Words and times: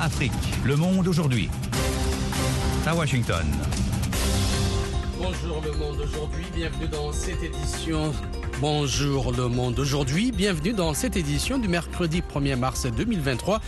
Afrique. 0.00 0.32
Le 0.64 0.76
monde 0.76 1.06
aujourd'hui. 1.08 1.50
À 2.86 2.94
Washington. 2.94 3.44
Bonjour 5.20 5.62
le 5.62 5.72
monde 5.72 6.00
aujourd'hui, 6.00 6.46
bienvenue 6.54 6.88
dans 6.88 7.12
cette 7.12 7.42
édition. 7.42 8.14
Bonjour 8.60 9.30
le 9.32 9.48
monde 9.48 9.78
aujourd'hui, 9.78 10.32
bienvenue 10.32 10.72
dans 10.72 10.94
cette 10.94 11.16
édition 11.16 11.58
du 11.58 11.68
mercredi 11.68 12.22
1er 12.22 12.56
mars 12.56 12.86
2023. 12.86 13.60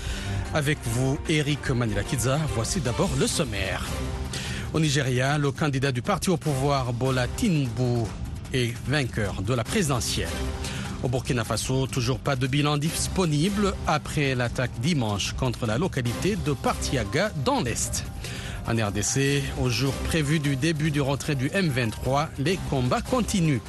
Avec 0.55 0.79
vous, 0.84 1.18
Eric 1.29 1.68
Manilakidza. 1.71 2.39
Voici 2.55 2.80
d'abord 2.80 3.11
le 3.19 3.27
sommaire. 3.27 3.85
Au 4.73 4.80
Nigeria, 4.80 5.37
le 5.37 5.53
candidat 5.53 5.93
du 5.93 6.01
parti 6.01 6.30
au 6.30 6.39
pouvoir, 6.39 6.95
Bola 6.95 7.29
Tinubu, 7.29 8.07
est 8.55 8.75
vainqueur 8.89 9.43
de 9.43 9.53
la 9.53 9.64
présidentielle. 9.64 10.29
Au 11.03 11.09
Burkina 11.09 11.45
Faso, 11.45 11.87
toujours 11.87 12.19
pas 12.19 12.37
de 12.37 12.47
bilan 12.47 12.77
disponible 12.77 13.73
après 13.87 14.34
l'attaque 14.34 14.70
dimanche 14.83 15.33
contre 15.33 15.66
la 15.66 15.79
localité 15.79 16.37
de 16.37 16.52
Partiaga 16.52 17.30
dans 17.43 17.62
l'Est. 17.62 18.05
En 18.69 18.73
RDC, 18.73 19.43
au 19.62 19.71
jour 19.71 19.95
prévu 20.05 20.41
du 20.41 20.57
début 20.57 20.91
du 20.91 21.01
retrait 21.01 21.37
du 21.37 21.48
M23, 21.48 22.29
les 22.38 22.59
combats 22.69 23.01
continuent. 23.01 23.62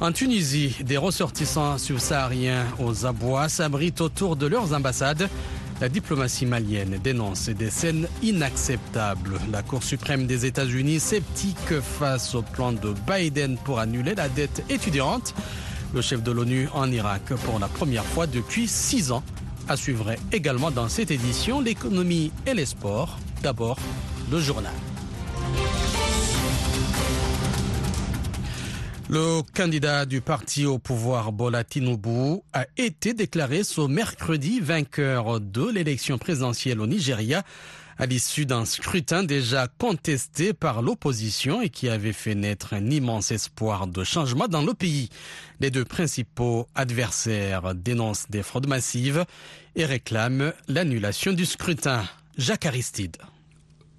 En 0.00 0.12
Tunisie, 0.12 0.76
des 0.84 0.96
ressortissants 0.96 1.76
subsahariens 1.76 2.64
aux 2.78 3.04
abois 3.04 3.48
s'abritent 3.48 4.00
autour 4.00 4.36
de 4.36 4.46
leurs 4.46 4.72
ambassades. 4.72 5.28
La 5.80 5.88
diplomatie 5.88 6.46
malienne 6.46 7.00
dénonce 7.02 7.48
des 7.48 7.70
scènes 7.70 8.06
inacceptables. 8.22 9.40
La 9.50 9.62
Cour 9.62 9.82
suprême 9.82 10.26
des 10.26 10.46
États-Unis 10.46 11.00
sceptique 11.00 11.80
face 11.80 12.34
au 12.36 12.42
plan 12.42 12.72
de 12.72 12.94
Biden 13.10 13.58
pour 13.64 13.80
annuler 13.80 14.14
la 14.14 14.28
dette 14.28 14.62
étudiante. 14.70 15.34
Le 15.92 16.00
chef 16.02 16.22
de 16.22 16.30
l'ONU 16.30 16.68
en 16.72 16.90
Irak 16.92 17.22
pour 17.44 17.58
la 17.58 17.66
première 17.66 18.04
fois 18.04 18.26
depuis 18.28 18.68
six 18.68 19.10
ans. 19.10 19.24
À 19.68 19.76
suivre 19.76 20.14
également 20.32 20.70
dans 20.70 20.88
cette 20.88 21.10
édition 21.10 21.60
l'économie 21.60 22.30
et 22.46 22.54
les 22.54 22.66
sports. 22.66 23.18
D'abord, 23.42 23.76
le 24.30 24.38
journal. 24.40 24.72
Le 29.08 29.42
candidat 29.56 30.06
du 30.06 30.20
parti 30.20 30.64
au 30.66 30.78
pouvoir 30.78 31.32
Bola 31.32 31.64
Tinubu 31.64 32.42
a 32.52 32.66
été 32.76 33.12
déclaré 33.12 33.64
ce 33.64 33.80
mercredi 33.80 34.60
vainqueur 34.60 35.40
de 35.40 35.68
l'élection 35.68 36.16
présidentielle 36.16 36.80
au 36.80 36.86
Nigeria 36.86 37.42
à 38.00 38.06
l'issue 38.06 38.46
d'un 38.46 38.64
scrutin 38.64 39.22
déjà 39.22 39.68
contesté 39.68 40.54
par 40.54 40.80
l'opposition 40.80 41.60
et 41.60 41.68
qui 41.68 41.86
avait 41.90 42.14
fait 42.14 42.34
naître 42.34 42.72
un 42.72 42.88
immense 42.88 43.30
espoir 43.30 43.86
de 43.86 44.04
changement 44.04 44.48
dans 44.48 44.62
le 44.62 44.72
pays. 44.72 45.10
Les 45.60 45.70
deux 45.70 45.84
principaux 45.84 46.66
adversaires 46.74 47.74
dénoncent 47.74 48.30
des 48.30 48.42
fraudes 48.42 48.68
massives 48.68 49.26
et 49.76 49.84
réclament 49.84 50.54
l'annulation 50.66 51.34
du 51.34 51.44
scrutin. 51.44 52.02
Jacques 52.38 52.64
Aristide. 52.64 53.18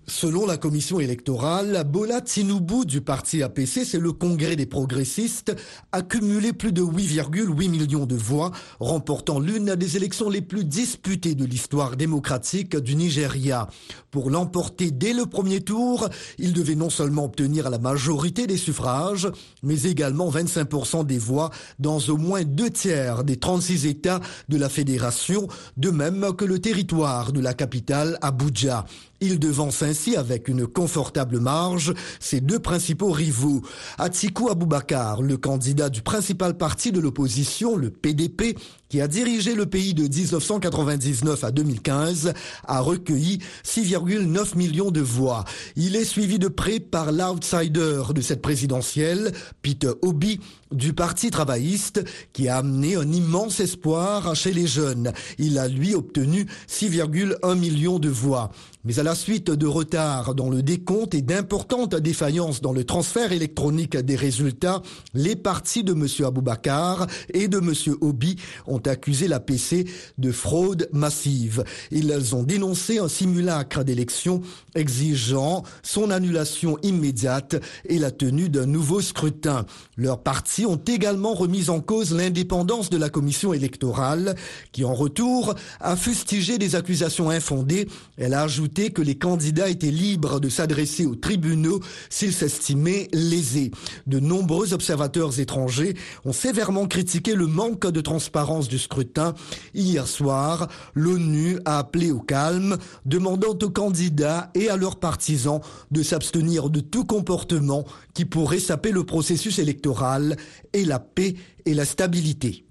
Selon 0.07 0.47
la 0.47 0.57
commission 0.57 0.99
électorale, 0.99 1.83
Bola 1.87 2.21
Tinubu 2.21 2.85
du 2.85 3.01
parti 3.01 3.43
APC, 3.43 3.85
c'est 3.85 3.99
le 3.99 4.11
congrès 4.11 4.55
des 4.55 4.65
progressistes, 4.65 5.55
a 5.91 6.01
cumulé 6.01 6.53
plus 6.53 6.73
de 6.73 6.81
8,8 6.81 7.69
millions 7.69 8.05
de 8.07 8.15
voix, 8.15 8.51
remportant 8.79 9.39
l'une 9.39 9.75
des 9.75 9.97
élections 9.97 10.29
les 10.29 10.41
plus 10.41 10.65
disputées 10.65 11.35
de 11.35 11.45
l'histoire 11.45 11.95
démocratique 11.97 12.75
du 12.75 12.95
Nigeria. 12.95 13.67
Pour 14.09 14.31
l'emporter 14.31 14.89
dès 14.91 15.13
le 15.13 15.27
premier 15.27 15.61
tour, 15.61 16.09
il 16.39 16.53
devait 16.53 16.75
non 16.75 16.89
seulement 16.89 17.25
obtenir 17.25 17.69
la 17.69 17.77
majorité 17.77 18.47
des 18.47 18.57
suffrages, 18.57 19.29
mais 19.61 19.83
également 19.83 20.31
25% 20.31 21.05
des 21.05 21.19
voix 21.19 21.51
dans 21.79 21.99
au 21.99 22.17
moins 22.17 22.43
deux 22.43 22.71
tiers 22.71 23.23
des 23.23 23.37
36 23.37 23.85
États 23.85 24.19
de 24.49 24.57
la 24.57 24.67
fédération, 24.67 25.47
de 25.77 25.91
même 25.91 26.33
que 26.35 26.45
le 26.45 26.59
territoire 26.59 27.31
de 27.31 27.39
la 27.39 27.53
capitale 27.53 28.17
Abuja. 28.21 28.85
Il 29.23 29.37
devance 29.37 29.83
ainsi 29.83 30.15
avec 30.15 30.47
une 30.47 30.65
confortable 30.65 31.39
marge 31.39 31.93
ses 32.19 32.41
deux 32.41 32.57
principaux 32.57 33.11
rivaux. 33.11 33.61
Atiku 33.99 34.49
Abubakar, 34.49 35.21
le 35.21 35.37
candidat 35.37 35.89
du 35.89 36.01
principal 36.01 36.57
parti 36.57 36.91
de 36.91 36.99
l'opposition, 36.99 37.77
le 37.77 37.91
PDP, 37.91 38.57
qui 38.89 38.99
a 38.99 39.07
dirigé 39.07 39.53
le 39.53 39.67
pays 39.67 39.93
de 39.93 40.07
1999 40.07 41.43
à 41.43 41.51
2015, 41.51 42.33
a 42.67 42.79
recueilli 42.81 43.37
6,9 43.63 44.57
millions 44.57 44.89
de 44.89 45.01
voix. 45.01 45.45
Il 45.75 45.95
est 45.95 46.03
suivi 46.03 46.39
de 46.39 46.47
près 46.47 46.79
par 46.79 47.11
l'outsider 47.11 48.01
de 48.15 48.21
cette 48.21 48.41
présidentielle, 48.41 49.33
Peter 49.61 49.91
Obi, 50.01 50.39
du 50.71 50.93
Parti 50.93 51.29
travailliste, 51.29 52.03
qui 52.33 52.49
a 52.49 52.57
amené 52.57 52.95
un 52.95 53.09
immense 53.11 53.59
espoir 53.59 54.35
chez 54.35 54.51
les 54.51 54.67
jeunes. 54.67 55.13
Il 55.37 55.59
a 55.59 55.67
lui 55.67 55.93
obtenu 55.93 56.47
6,1 56.67 57.55
millions 57.57 57.99
de 57.99 58.09
voix. 58.09 58.51
Mais 58.83 58.97
à 58.97 59.03
la 59.03 59.13
suite 59.13 59.51
de 59.51 59.67
retards 59.67 60.33
dans 60.33 60.49
le 60.49 60.63
décompte 60.63 61.13
et 61.13 61.21
d'importantes 61.21 61.95
défaillances 61.95 62.61
dans 62.61 62.73
le 62.73 62.83
transfert 62.83 63.31
électronique 63.31 63.95
des 63.95 64.15
résultats, 64.15 64.81
les 65.13 65.35
partis 65.35 65.83
de 65.83 65.93
M. 65.93 66.07
Aboubakar 66.25 67.05
et 67.31 67.47
de 67.47 67.59
M. 67.59 67.73
Obi 68.01 68.37
ont 68.65 68.79
accusé 68.79 69.27
la 69.27 69.39
PC 69.39 69.85
de 70.17 70.31
fraude 70.31 70.89
massive. 70.93 71.63
Ils 71.91 72.35
ont 72.35 72.41
dénoncé 72.41 72.97
un 72.97 73.07
simulacre 73.07 73.83
d'élection 73.83 74.41
exigeant 74.73 75.61
son 75.83 76.09
annulation 76.09 76.79
immédiate 76.81 77.61
et 77.85 77.99
la 77.99 78.09
tenue 78.09 78.49
d'un 78.49 78.65
nouveau 78.65 78.99
scrutin. 79.01 79.67
Leurs 79.95 80.23
partis 80.23 80.65
ont 80.65 80.81
également 80.87 81.35
remis 81.35 81.69
en 81.69 81.81
cause 81.81 82.13
l'indépendance 82.13 82.89
de 82.89 82.97
la 82.97 83.09
commission 83.09 83.53
électorale 83.53 84.35
qui 84.71 84.85
en 84.85 84.95
retour 84.95 85.53
a 85.79 85.95
fustigé 85.95 86.57
des 86.57 86.75
accusations 86.75 87.29
infondées. 87.29 87.87
Elle 88.17 88.33
a 88.33 88.41
ajouté 88.41 88.70
que 88.71 89.01
les 89.01 89.15
candidats 89.15 89.69
étaient 89.69 89.91
libres 89.91 90.39
de 90.39 90.49
s'adresser 90.49 91.05
aux 91.05 91.15
tribunaux 91.15 91.81
s'ils 92.09 92.33
s'estimaient 92.33 93.09
lésés. 93.13 93.71
De 94.07 94.19
nombreux 94.19 94.73
observateurs 94.73 95.39
étrangers 95.39 95.95
ont 96.25 96.33
sévèrement 96.33 96.87
critiqué 96.87 97.35
le 97.35 97.47
manque 97.47 97.87
de 97.87 98.01
transparence 98.01 98.67
du 98.67 98.79
scrutin. 98.79 99.33
Hier 99.73 100.07
soir, 100.07 100.69
l'ONU 100.95 101.59
a 101.65 101.79
appelé 101.79 102.11
au 102.11 102.19
calme, 102.19 102.77
demandant 103.05 103.57
aux 103.61 103.69
candidats 103.69 104.49
et 104.55 104.69
à 104.69 104.77
leurs 104.77 104.99
partisans 104.99 105.59
de 105.91 106.01
s'abstenir 106.01 106.69
de 106.69 106.79
tout 106.79 107.05
comportement 107.05 107.85
qui 108.13 108.25
pourrait 108.25 108.59
saper 108.59 108.91
le 108.91 109.03
processus 109.03 109.59
électoral 109.59 110.37
et 110.73 110.85
la 110.85 110.99
paix 110.99 111.35
et 111.65 111.73
la 111.73 111.85
stabilité. 111.85 112.65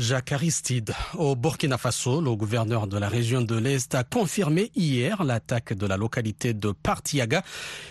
Jacques 0.00 0.32
Aristide. 0.32 0.94
Au 1.18 1.36
Burkina 1.36 1.76
Faso, 1.76 2.22
le 2.22 2.34
gouverneur 2.34 2.86
de 2.86 2.96
la 2.96 3.08
région 3.08 3.42
de 3.42 3.54
l'Est 3.54 3.94
a 3.94 4.02
confirmé 4.02 4.70
hier 4.74 5.22
l'attaque 5.24 5.74
de 5.74 5.86
la 5.86 5.98
localité 5.98 6.54
de 6.54 6.72
Partiaga, 6.72 7.42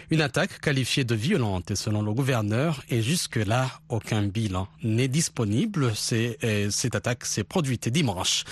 une 0.10 0.22
attaque 0.22 0.60
qualifiée 0.60 1.04
de 1.04 1.14
violente 1.14 1.76
selon 1.76 2.02
le 2.02 2.12
gouverneur 2.12 2.82
et 2.90 3.04
jusque-là, 3.04 3.70
aucun 3.90 4.24
bilan 4.24 4.68
n'est 4.82 5.08
disponible. 5.08 5.94
cette 5.96 6.96
attaque 6.96 7.26
s'est 7.26 7.44
produite 7.44 7.90
dimanche. 7.90 8.44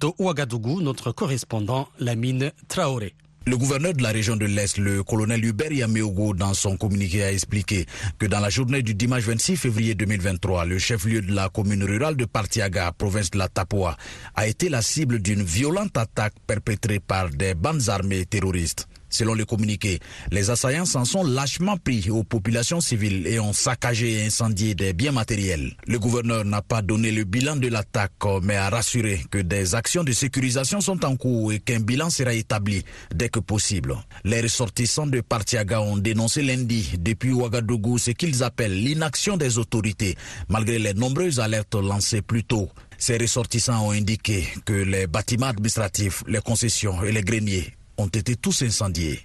De 0.00 0.08
Ouagadougou, 0.18 0.80
notre 0.80 1.12
correspondant 1.12 1.88
Lamine 1.98 2.50
Traoré. 2.68 3.14
Le 3.44 3.56
gouverneur 3.56 3.92
de 3.92 4.02
la 4.02 4.10
région 4.10 4.36
de 4.36 4.46
l'Est, 4.46 4.78
le 4.78 5.02
colonel 5.02 5.44
Hubert 5.44 5.72
Yameogo, 5.72 6.32
dans 6.32 6.54
son 6.54 6.76
communiqué 6.76 7.24
a 7.24 7.32
expliqué 7.32 7.86
que 8.18 8.26
dans 8.26 8.38
la 8.38 8.50
journée 8.50 8.82
du 8.82 8.94
dimanche 8.94 9.24
26 9.24 9.56
février 9.56 9.96
2023, 9.96 10.64
le 10.64 10.78
chef-lieu 10.78 11.20
de 11.22 11.32
la 11.34 11.48
commune 11.48 11.82
rurale 11.82 12.16
de 12.16 12.24
Partiaga, 12.24 12.92
province 12.96 13.32
de 13.32 13.38
la 13.38 13.48
Tapoa, 13.48 13.96
a 14.36 14.46
été 14.46 14.68
la 14.68 14.80
cible 14.80 15.20
d'une 15.20 15.42
violente 15.42 15.96
attaque 15.96 16.34
perpétrée 16.46 17.00
par 17.00 17.30
des 17.30 17.54
bandes 17.54 17.88
armées 17.88 18.26
terroristes. 18.26 18.86
Selon 19.12 19.34
le 19.34 19.44
communiqué, 19.44 20.00
les 20.30 20.48
assaillants 20.48 20.86
s'en 20.86 21.04
sont 21.04 21.22
lâchement 21.22 21.76
pris 21.76 22.08
aux 22.10 22.24
populations 22.24 22.80
civiles 22.80 23.26
et 23.26 23.38
ont 23.38 23.52
saccagé 23.52 24.12
et 24.12 24.26
incendié 24.26 24.74
des 24.74 24.94
biens 24.94 25.12
matériels. 25.12 25.76
Le 25.86 25.98
gouverneur 25.98 26.46
n'a 26.46 26.62
pas 26.62 26.80
donné 26.80 27.12
le 27.12 27.24
bilan 27.24 27.56
de 27.56 27.68
l'attaque, 27.68 28.12
mais 28.42 28.56
a 28.56 28.70
rassuré 28.70 29.22
que 29.30 29.36
des 29.36 29.74
actions 29.74 30.02
de 30.02 30.12
sécurisation 30.12 30.80
sont 30.80 31.04
en 31.04 31.16
cours 31.16 31.52
et 31.52 31.60
qu'un 31.60 31.80
bilan 31.80 32.08
sera 32.08 32.32
établi 32.32 32.82
dès 33.14 33.28
que 33.28 33.38
possible. 33.38 33.96
Les 34.24 34.40
ressortissants 34.40 35.06
de 35.06 35.20
Partiaga 35.20 35.82
ont 35.82 35.98
dénoncé 35.98 36.40
lundi 36.40 36.94
depuis 36.98 37.32
Ouagadougou 37.32 37.98
ce 37.98 38.12
qu'ils 38.12 38.42
appellent 38.42 38.82
l'inaction 38.82 39.36
des 39.36 39.58
autorités, 39.58 40.16
malgré 40.48 40.78
les 40.78 40.94
nombreuses 40.94 41.38
alertes 41.38 41.74
lancées 41.74 42.22
plus 42.22 42.44
tôt. 42.44 42.70
Ces 42.96 43.18
ressortissants 43.18 43.88
ont 43.88 43.90
indiqué 43.90 44.46
que 44.64 44.72
les 44.72 45.06
bâtiments 45.06 45.48
administratifs, 45.48 46.22
les 46.26 46.40
concessions 46.40 47.02
et 47.02 47.12
les 47.12 47.22
greniers 47.22 47.74
ont 47.98 48.06
été 48.08 48.36
tous 48.36 48.62
incendiés. 48.62 49.20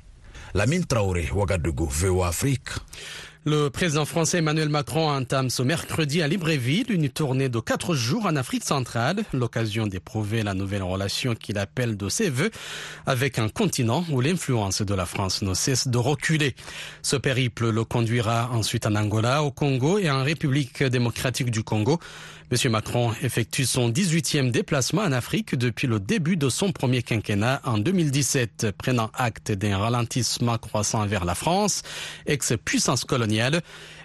La 0.53 0.65
mine 0.65 0.85
Traoré, 0.85 1.29
Ouagadougou, 1.31 1.87
VO 1.87 2.23
Afrique. 2.23 2.69
Le 3.49 3.69
président 3.69 4.03
français 4.03 4.39
Emmanuel 4.39 4.67
Macron 4.67 5.09
entame 5.09 5.49
ce 5.49 5.63
mercredi 5.63 6.21
à 6.21 6.27
Libreville 6.27 6.87
une 6.89 7.07
tournée 7.07 7.47
de 7.47 7.61
quatre 7.61 7.95
jours 7.95 8.25
en 8.25 8.35
Afrique 8.35 8.65
centrale, 8.65 9.23
l'occasion 9.31 9.87
d'éprouver 9.87 10.43
la 10.43 10.53
nouvelle 10.53 10.83
relation 10.83 11.33
qu'il 11.33 11.57
appelle 11.57 11.95
de 11.95 12.09
ses 12.09 12.29
voeux 12.29 12.51
avec 13.05 13.39
un 13.39 13.47
continent 13.47 14.03
où 14.11 14.19
l'influence 14.19 14.81
de 14.81 14.93
la 14.93 15.05
France 15.05 15.43
ne 15.43 15.53
cesse 15.53 15.87
de 15.87 15.97
reculer. 15.97 16.55
Ce 17.01 17.15
périple 17.15 17.69
le 17.69 17.85
conduira 17.85 18.49
ensuite 18.51 18.85
en 18.85 18.95
Angola, 18.95 19.43
au 19.43 19.51
Congo 19.51 19.97
et 19.97 20.11
en 20.11 20.25
République 20.25 20.83
démocratique 20.83 21.49
du 21.49 21.63
Congo. 21.63 22.01
Monsieur 22.49 22.69
Macron 22.69 23.13
effectue 23.23 23.65
son 23.65 23.89
18e 23.89 24.51
déplacement 24.51 25.01
en 25.01 25.11
Afrique 25.11 25.55
depuis 25.55 25.85
le 25.85 25.99
début 25.99 26.37
de 26.37 26.47
son 26.47 26.71
premier 26.71 27.03
quinquennat 27.03 27.61
en 27.65 27.77
2017, 27.77 28.67
prenant 28.77 29.09
acte 29.13 29.51
d'un 29.51 29.77
ralentissement 29.77 30.57
croissant 30.57 31.05
vers 31.05 31.25
la 31.25 31.35
France, 31.35 31.81
ex-puissance 32.25 33.03
coloniale. 33.03 33.36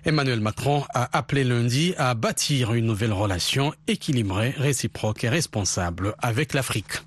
Emmanuel 0.05 0.41
Macron 0.41 0.85
a 0.95 1.17
appelé 1.17 1.45
lundi 1.45 1.95
à 1.97 2.15
bâtir 2.15 2.75
une 2.75 2.87
nouvelle 2.87 3.13
relation 3.13 3.73
équilibrée, 3.87 4.55
réciproque 4.57 5.25
et 5.25 5.29
responsable 5.29 6.15
avec 6.21 6.55
l'Afrique. 6.55 7.03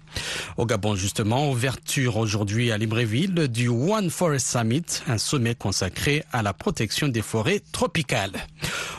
Au 0.57 0.65
Gabon, 0.65 0.95
justement, 0.95 1.49
ouverture 1.49 2.17
aujourd'hui 2.17 2.71
à 2.71 2.77
Libreville 2.77 3.47
du 3.47 3.67
One 3.67 4.09
Forest 4.09 4.47
Summit, 4.47 4.85
un 5.07 5.17
sommet 5.17 5.55
consacré 5.55 6.23
à 6.31 6.41
la 6.41 6.53
protection 6.53 7.07
des 7.07 7.21
forêts 7.21 7.61
tropicales. 7.71 8.33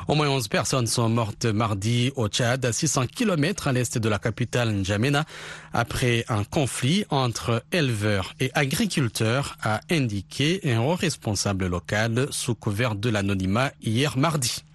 Au 0.09 0.15
moins 0.15 0.29
11 0.29 0.47
personnes 0.49 0.87
sont 0.87 1.09
mortes 1.09 1.47
mardi 1.47 2.13
au 2.15 2.29
Tchad, 2.29 2.65
à 2.65 2.73
600 2.73 3.07
km 3.07 3.67
à 3.67 3.73
l'est 3.73 3.99
de 3.99 4.09
la 4.09 4.19
capitale 4.19 4.71
N'Djamena, 4.71 5.25
après 5.73 6.25
un 6.29 6.45
conflit 6.45 7.05
entre 7.11 7.65
éleveurs 7.73 8.35
et 8.39 8.51
agriculteurs, 8.55 9.57
a 9.63 9.81
indiqué 9.91 10.61
un 10.65 10.95
responsable 10.95 11.67
local 11.67 12.29
sous 12.31 12.55
couvert 12.55 12.95
de 12.95 13.09
l'anonymat 13.09 13.73
hier 13.83 14.17
mardi. 14.17 14.66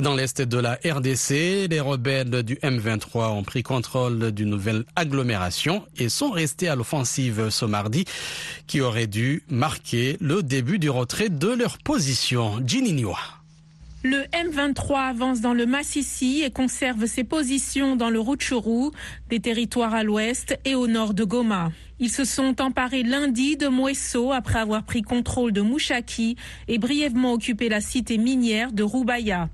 Dans 0.00 0.14
l'est 0.14 0.40
de 0.40 0.58
la 0.58 0.78
RDC, 0.84 1.68
les 1.68 1.80
rebelles 1.80 2.42
du 2.42 2.56
M23 2.56 3.30
ont 3.30 3.42
pris 3.42 3.62
contrôle 3.62 4.32
d'une 4.32 4.50
nouvelle 4.50 4.84
agglomération 4.96 5.84
et 5.98 6.08
sont 6.08 6.30
restés 6.30 6.68
à 6.68 6.76
l'offensive 6.76 7.50
ce 7.50 7.64
mardi 7.64 8.04
qui 8.66 8.80
aurait 8.80 9.06
dû 9.06 9.42
marquer 9.48 10.16
le 10.20 10.42
début 10.42 10.78
du 10.78 10.90
retrait 10.90 11.28
de 11.28 11.48
leur 11.48 11.78
position. 11.78 12.60
Le 14.04 14.22
M23 14.32 15.10
avance 15.10 15.40
dans 15.40 15.54
le 15.54 15.64
Massissi 15.64 16.42
et 16.42 16.50
conserve 16.50 17.06
ses 17.06 17.22
positions 17.22 17.94
dans 17.94 18.10
le 18.10 18.18
Rutshuru, 18.18 18.90
des 19.30 19.38
territoires 19.38 19.94
à 19.94 20.02
l'ouest 20.02 20.58
et 20.64 20.74
au 20.74 20.88
nord 20.88 21.14
de 21.14 21.22
Goma. 21.22 21.70
Ils 22.04 22.10
se 22.10 22.24
sont 22.24 22.60
emparés 22.60 23.04
lundi 23.04 23.56
de 23.56 23.68
Mouesso 23.68 24.32
après 24.32 24.58
avoir 24.58 24.82
pris 24.82 25.02
contrôle 25.02 25.52
de 25.52 25.60
Mouchaki 25.60 26.34
et 26.66 26.78
brièvement 26.78 27.32
occupé 27.32 27.68
la 27.68 27.80
cité 27.80 28.18
minière 28.18 28.72
de 28.72 28.82
Roubaya. 28.82 29.50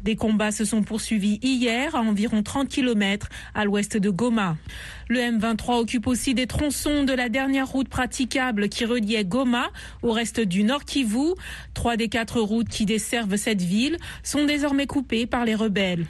Des 0.00 0.16
combats 0.16 0.50
se 0.50 0.64
sont 0.64 0.82
poursuivis 0.82 1.38
hier 1.42 1.94
à 1.94 2.00
environ 2.00 2.42
30 2.42 2.70
km 2.70 3.28
à 3.52 3.66
l'ouest 3.66 3.98
de 3.98 4.08
Goma. 4.08 4.56
Le 5.10 5.18
M23 5.18 5.74
occupe 5.74 6.06
aussi 6.06 6.32
des 6.32 6.46
tronçons 6.46 7.04
de 7.04 7.12
la 7.12 7.28
dernière 7.28 7.68
route 7.68 7.90
praticable 7.90 8.70
qui 8.70 8.86
reliait 8.86 9.26
Goma 9.26 9.68
au 10.02 10.12
reste 10.12 10.40
du 10.40 10.64
Nord 10.64 10.86
Kivu. 10.86 11.34
Trois 11.74 11.98
des 11.98 12.08
quatre 12.08 12.40
routes 12.40 12.70
qui 12.70 12.86
desservent 12.86 13.36
cette 13.36 13.60
ville 13.60 13.98
sont 14.22 14.46
désormais 14.46 14.86
coupées 14.86 15.26
par 15.26 15.44
les 15.44 15.54
rebelles. 15.54 16.06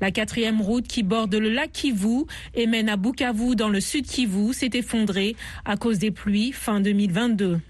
La 0.00 0.10
quatrième 0.10 0.60
route 0.60 0.86
qui 0.86 1.02
borde 1.02 1.34
le 1.34 1.48
lac 1.50 1.72
Kivu 1.72 2.24
et 2.54 2.66
mène 2.66 2.88
à 2.88 2.96
Bukavu 2.96 3.56
dans 3.56 3.68
le 3.68 3.80
sud 3.80 4.06
Kivu 4.06 4.52
s'est 4.52 4.70
effondrée 4.74 5.36
à 5.64 5.76
cause 5.76 5.98
des 5.98 6.10
pluies 6.10 6.52
fin 6.52 6.80
2022. 6.80 7.60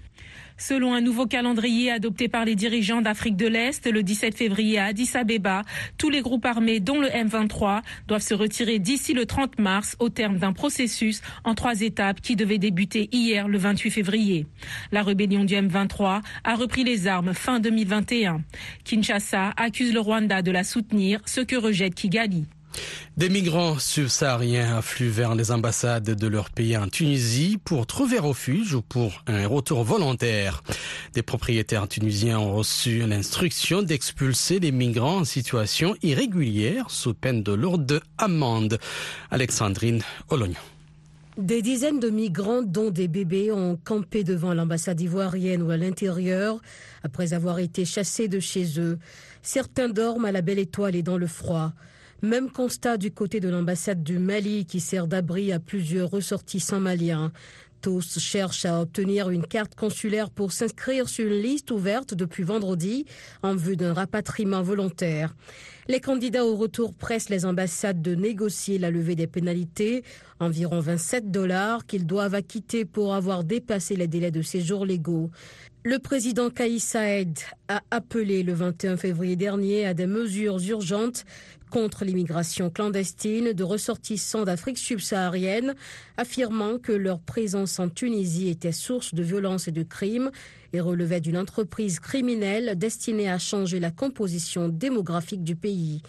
Selon 0.57 0.95
un 0.95 1.01
nouveau 1.01 1.27
calendrier 1.27 1.91
adopté 1.91 2.27
par 2.27 2.43
les 2.43 2.55
dirigeants 2.55 3.01
d'Afrique 3.01 3.37
de 3.37 3.45
l'Est 3.45 3.85
le 3.91 4.01
17 4.01 4.35
février 4.35 4.79
à 4.79 4.85
Addis 4.85 5.11
Abeba, 5.13 5.61
tous 5.99 6.09
les 6.09 6.21
groupes 6.21 6.45
armés, 6.45 6.79
dont 6.79 6.99
le 6.99 7.09
M23, 7.09 7.81
doivent 8.07 8.23
se 8.23 8.33
retirer 8.33 8.79
d'ici 8.79 9.13
le 9.13 9.27
30 9.27 9.59
mars 9.59 9.95
au 9.99 10.09
terme 10.09 10.37
d'un 10.37 10.53
processus 10.53 11.21
en 11.43 11.53
trois 11.53 11.81
étapes 11.81 12.21
qui 12.21 12.35
devait 12.35 12.57
débuter 12.57 13.07
hier 13.11 13.47
le 13.47 13.59
28 13.59 13.91
février. 13.91 14.47
La 14.91 15.03
rébellion 15.03 15.43
du 15.43 15.53
M23 15.53 16.21
a 16.43 16.55
repris 16.55 16.83
les 16.83 17.05
armes 17.05 17.35
fin 17.35 17.59
2021. 17.59 18.41
Kinshasa 18.83 19.53
accuse 19.57 19.93
le 19.93 19.99
Rwanda 19.99 20.41
de 20.41 20.51
la 20.51 20.63
soutenir, 20.63 21.21
ce 21.25 21.41
que 21.41 21.55
rejette 21.55 21.93
Kigali. 21.93 22.45
Des 23.17 23.29
migrants 23.29 23.79
subsahariens 23.79 24.77
affluent 24.77 25.09
vers 25.09 25.33
les 25.33 25.51
ambassades 25.51 26.11
de 26.11 26.27
leur 26.27 26.51
pays 26.51 26.77
en 26.77 26.87
Tunisie 26.87 27.57
pour 27.63 27.87
trouver 27.87 28.19
refuge 28.19 28.75
ou 28.75 28.81
pour 28.81 29.23
un 29.25 29.47
retour 29.47 29.83
volontaire. 29.83 30.63
Des 31.13 31.23
propriétaires 31.23 31.87
tunisiens 31.87 32.37
ont 32.37 32.53
reçu 32.53 32.99
l'instruction 32.99 33.81
d'expulser 33.81 34.59
les 34.59 34.71
migrants 34.71 35.17
en 35.17 35.25
situation 35.25 35.95
irrégulière 36.03 36.91
sous 36.91 37.13
peine 37.13 37.41
de 37.41 37.53
lourde 37.53 38.01
amende. 38.17 38.77
Alexandrine 39.31 40.03
Olognon. 40.29 40.55
Des 41.37 41.61
dizaines 41.61 41.99
de 41.99 42.09
migrants, 42.09 42.63
dont 42.63 42.89
des 42.89 43.07
bébés, 43.07 43.51
ont 43.51 43.79
campé 43.83 44.23
devant 44.23 44.55
l'ambassade 44.55 44.99
ivoirienne 44.99 45.61
ou 45.61 45.69
à 45.69 45.77
l'intérieur 45.77 46.59
après 47.03 47.33
avoir 47.33 47.59
été 47.59 47.85
chassés 47.85 48.27
de 48.27 48.39
chez 48.39 48.79
eux. 48.79 48.97
Certains 49.43 49.87
dorment 49.87 50.25
à 50.25 50.31
la 50.31 50.41
belle 50.41 50.57
étoile 50.57 50.95
et 50.95 51.03
dans 51.03 51.17
le 51.17 51.27
froid. 51.27 51.73
Même 52.23 52.49
constat 52.49 52.97
du 52.97 53.11
côté 53.11 53.39
de 53.39 53.47
l'ambassade 53.47 54.01
du 54.01 54.17
Mali 54.17 54.65
qui 54.65 54.79
sert 54.79 55.05
d'abri 55.05 55.51
à 55.51 55.59
plusieurs 55.59 56.09
ressortissants 56.09 56.79
maliens. 56.79 57.31
Tous 57.81 58.17
cherchent 58.17 58.65
à 58.65 58.81
obtenir 58.81 59.29
une 59.29 59.45
carte 59.45 59.75
consulaire 59.75 60.31
pour 60.31 60.51
s'inscrire 60.51 61.07
sur 61.07 61.27
une 61.27 61.39
liste 61.39 61.69
ouverte 61.69 62.15
depuis 62.15 62.41
vendredi 62.41 63.05
en 63.43 63.55
vue 63.55 63.77
d'un 63.77 63.93
rapatriement 63.93 64.63
volontaire. 64.63 65.35
Les 65.87 65.99
candidats 65.99 66.43
au 66.43 66.55
retour 66.55 66.95
pressent 66.95 67.29
les 67.29 67.45
ambassades 67.45 68.01
de 68.01 68.15
négocier 68.15 68.79
la 68.79 68.89
levée 68.89 69.15
des 69.15 69.27
pénalités, 69.27 70.03
environ 70.39 70.79
27 70.79 71.29
dollars 71.29 71.85
qu'ils 71.85 72.07
doivent 72.07 72.33
acquitter 72.33 72.83
pour 72.83 73.13
avoir 73.13 73.43
dépassé 73.43 73.95
les 73.95 74.07
délais 74.07 74.31
de 74.31 74.41
séjour 74.41 74.83
légaux. 74.83 75.29
Le 75.83 75.99
président 75.99 76.49
Kaïs 76.49 76.83
Saed 76.83 77.39
a 77.69 77.81
appelé 77.91 78.43
le 78.43 78.51
21 78.51 78.97
février 78.97 79.37
dernier 79.37 79.85
à 79.85 79.93
des 79.93 80.07
mesures 80.07 80.59
urgentes 80.67 81.23
contre 81.69 82.05
l'immigration 82.05 82.69
clandestine 82.69 83.53
de 83.53 83.63
ressortissants 83.63 84.45
d'Afrique 84.45 84.77
subsaharienne, 84.77 85.75
affirmant 86.17 86.77
que 86.79 86.91
leur 86.91 87.19
présence 87.19 87.79
en 87.79 87.89
Tunisie 87.89 88.49
était 88.49 88.71
source 88.71 89.13
de 89.13 89.23
violences 89.23 89.67
et 89.67 89.71
de 89.71 89.83
crimes 89.83 90.31
et 90.73 90.81
relevait 90.81 91.21
d'une 91.21 91.37
entreprise 91.37 91.99
criminelle 91.99 92.77
destinée 92.77 93.29
à 93.29 93.39
changer 93.39 93.79
la 93.79 93.91
composition 93.91 94.69
démographique 94.69 95.43
du 95.43 95.55
pays. 95.55 96.01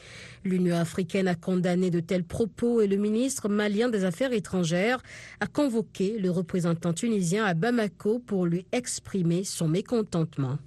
L'Union 0.44 0.76
africaine 0.76 1.28
a 1.28 1.34
condamné 1.34 1.90
de 1.90 2.00
tels 2.00 2.24
propos 2.24 2.80
et 2.80 2.86
le 2.86 2.96
ministre 2.96 3.48
malien 3.48 3.88
des 3.88 4.04
Affaires 4.04 4.32
étrangères 4.32 5.02
a 5.40 5.46
convoqué 5.46 6.18
le 6.18 6.30
représentant 6.30 6.92
tunisien 6.92 7.44
à 7.44 7.54
Bamako 7.54 8.18
pour 8.18 8.46
lui 8.46 8.66
exprimer 8.72 9.44
son 9.44 9.68
mécontentement. 9.68 10.58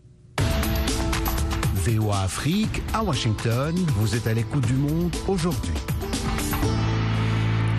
VOA 1.82 2.22
Afrique 2.22 2.82
à 2.94 3.04
Washington, 3.04 3.76
vous 3.96 4.16
êtes 4.16 4.28
à 4.28 4.34
l'écoute 4.34 4.66
du 4.68 4.74
monde 4.74 5.16
aujourd'hui. 5.28 5.74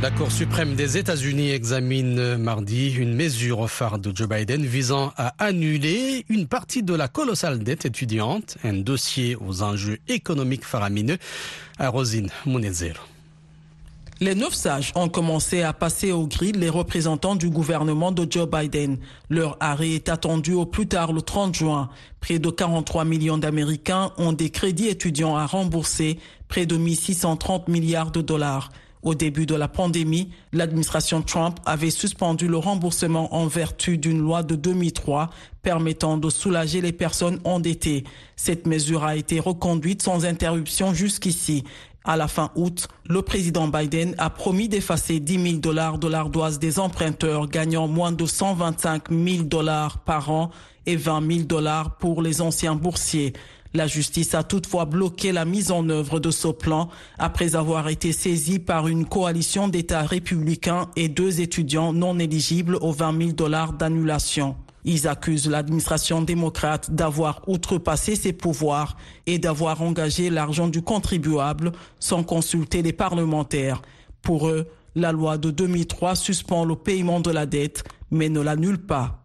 La 0.03 0.11
Cour 0.11 0.33
suprême 0.33 0.75
des 0.75 0.99
États-Unis 0.99 1.53
examine 1.53 2.37
mardi 2.37 2.93
une 2.97 3.15
mesure 3.15 3.71
phare 3.71 4.01
de 4.01 4.11
Joe 4.15 4.29
Biden 4.29 4.67
visant 4.67 5.13
à 5.17 5.35
annuler 5.39 6.25
une 6.29 6.49
partie 6.49 6.83
de 6.83 6.95
la 6.95 7.07
colossale 7.07 7.61
dette 7.61 7.85
étudiante, 7.85 8.59
un 8.65 8.73
dossier 8.73 9.37
aux 9.37 9.63
enjeux 9.63 9.99
économiques 10.09 10.65
faramineux, 10.65 11.19
à 11.79 11.89
Rosine 11.89 12.31
Munezero. 12.45 13.12
Les 14.23 14.37
neuf 14.37 14.55
sages 14.55 14.93
ont 14.95 15.09
commencé 15.09 15.63
à 15.63 15.73
passer 15.73 16.13
au 16.13 16.29
gris 16.29 16.53
les 16.53 16.69
représentants 16.69 17.35
du 17.35 17.51
gouvernement 17.51 18.13
de 18.13 18.25
Joe 18.31 18.49
Biden. 18.49 18.99
Leur 19.29 19.57
arrêt 19.59 19.91
est 19.91 20.09
attendu 20.09 20.53
au 20.53 20.65
plus 20.65 20.87
tard 20.87 21.13
le 21.13 21.23
30 21.23 21.57
juin. 21.57 21.91
Près 22.21 22.39
de 22.39 22.49
43 22.49 23.05
millions 23.05 23.37
d'Américains 23.37 24.13
ont 24.19 24.33
des 24.33 24.51
crédits 24.51 24.87
étudiants 24.87 25.35
à 25.35 25.45
rembourser, 25.47 26.21
près 26.47 26.67
de 26.67 26.77
1630 26.77 27.67
milliards 27.67 28.13
de 28.13 28.21
dollars. 28.21 28.71
Au 29.03 29.17
début 29.17 29.47
de 29.47 29.57
la 29.57 29.67
pandémie, 29.67 30.31
l'administration 30.53 31.23
Trump 31.23 31.59
avait 31.67 31.91
suspendu 31.91 32.47
le 32.47 32.59
remboursement 32.59 33.35
en 33.35 33.49
vertu 33.49 33.99
d'une 33.99 34.21
loi 34.21 34.45
de 34.45 34.55
2003 34.55 35.31
permettant 35.63 36.17
de 36.17 36.31
soulager 36.31 36.81
les 36.81 36.93
personnes 36.93 37.41
endettées. 37.43 38.05
Cette 38.37 38.69
mesure 38.69 39.03
a 39.03 39.17
été 39.17 39.41
reconduite 39.41 40.03
sans 40.03 40.25
interruption 40.25 40.95
jusqu'ici. 40.95 41.65
À 42.05 42.17
la 42.17 42.27
fin 42.27 42.51
août, 42.57 42.89
le 43.09 43.23
président 43.23 43.69
Biden 43.69 44.17
a 44.19 44.29
promis 44.29 44.69
d'effacer 44.69 45.21
10 45.21 45.43
000 45.51 45.57
dollars 45.59 45.99
de 45.99 46.09
l'ardoise 46.09 46.59
des 46.59 46.81
emprunteurs 46.81 47.47
gagnant 47.49 47.87
moins 47.87 48.11
de 48.11 48.27
125 48.27 49.11
000 49.11 49.45
dollars 49.45 49.99
par 49.99 50.31
an 50.31 50.51
et 50.87 50.97
20 50.97 51.33
000 51.33 51.45
dollars 51.45 51.97
pour 51.99 52.21
les 52.21 52.41
anciens 52.41 52.75
boursiers. 52.75 53.35
La 53.73 53.87
justice 53.87 54.35
a 54.35 54.43
toutefois 54.43 54.85
bloqué 54.85 55.31
la 55.31 55.45
mise 55.45 55.71
en 55.71 55.89
œuvre 55.89 56.19
de 56.19 56.33
ce 56.33 56.49
plan 56.49 56.89
après 57.19 57.55
avoir 57.55 57.89
été 57.89 58.11
saisie 58.13 58.59
par 58.59 58.89
une 58.89 59.07
coalition 59.07 59.69
d'États 59.69 60.03
républicains 60.03 60.91
et 60.97 61.09
deux 61.09 61.41
étudiants 61.41 61.93
non 61.93 62.19
éligibles 62.19 62.77
aux 62.81 62.93
20 62.93 63.19
000 63.19 63.33
dollars 63.33 63.73
d'annulation. 63.75 64.57
Ils 64.85 65.07
accusent 65.07 65.49
l'administration 65.49 66.23
démocrate 66.23 66.91
d'avoir 66.91 67.49
outrepassé 67.49 68.17
ses 68.17 68.33
pouvoirs 68.33 68.97
et 69.27 69.39
d'avoir 69.39 69.81
engagé 69.83 70.29
l'argent 70.29 70.69
du 70.69 70.83
contribuable 70.83 71.73
sans 72.01 72.25
consulter 72.25 72.83
les 72.83 72.93
parlementaires. 72.93 73.83
Pour 74.23 74.49
eux, 74.49 74.67
la 74.95 75.13
loi 75.13 75.39
de 75.39 75.51
2003 75.51 76.17
suspend 76.17 76.65
le 76.65 76.77
paiement 76.77 77.21
de 77.21 77.31
la 77.31 77.47
dette, 77.47 77.85
mais 78.11 78.29
ne 78.29 78.41
l'annule 78.41 78.79
pas. 78.79 79.22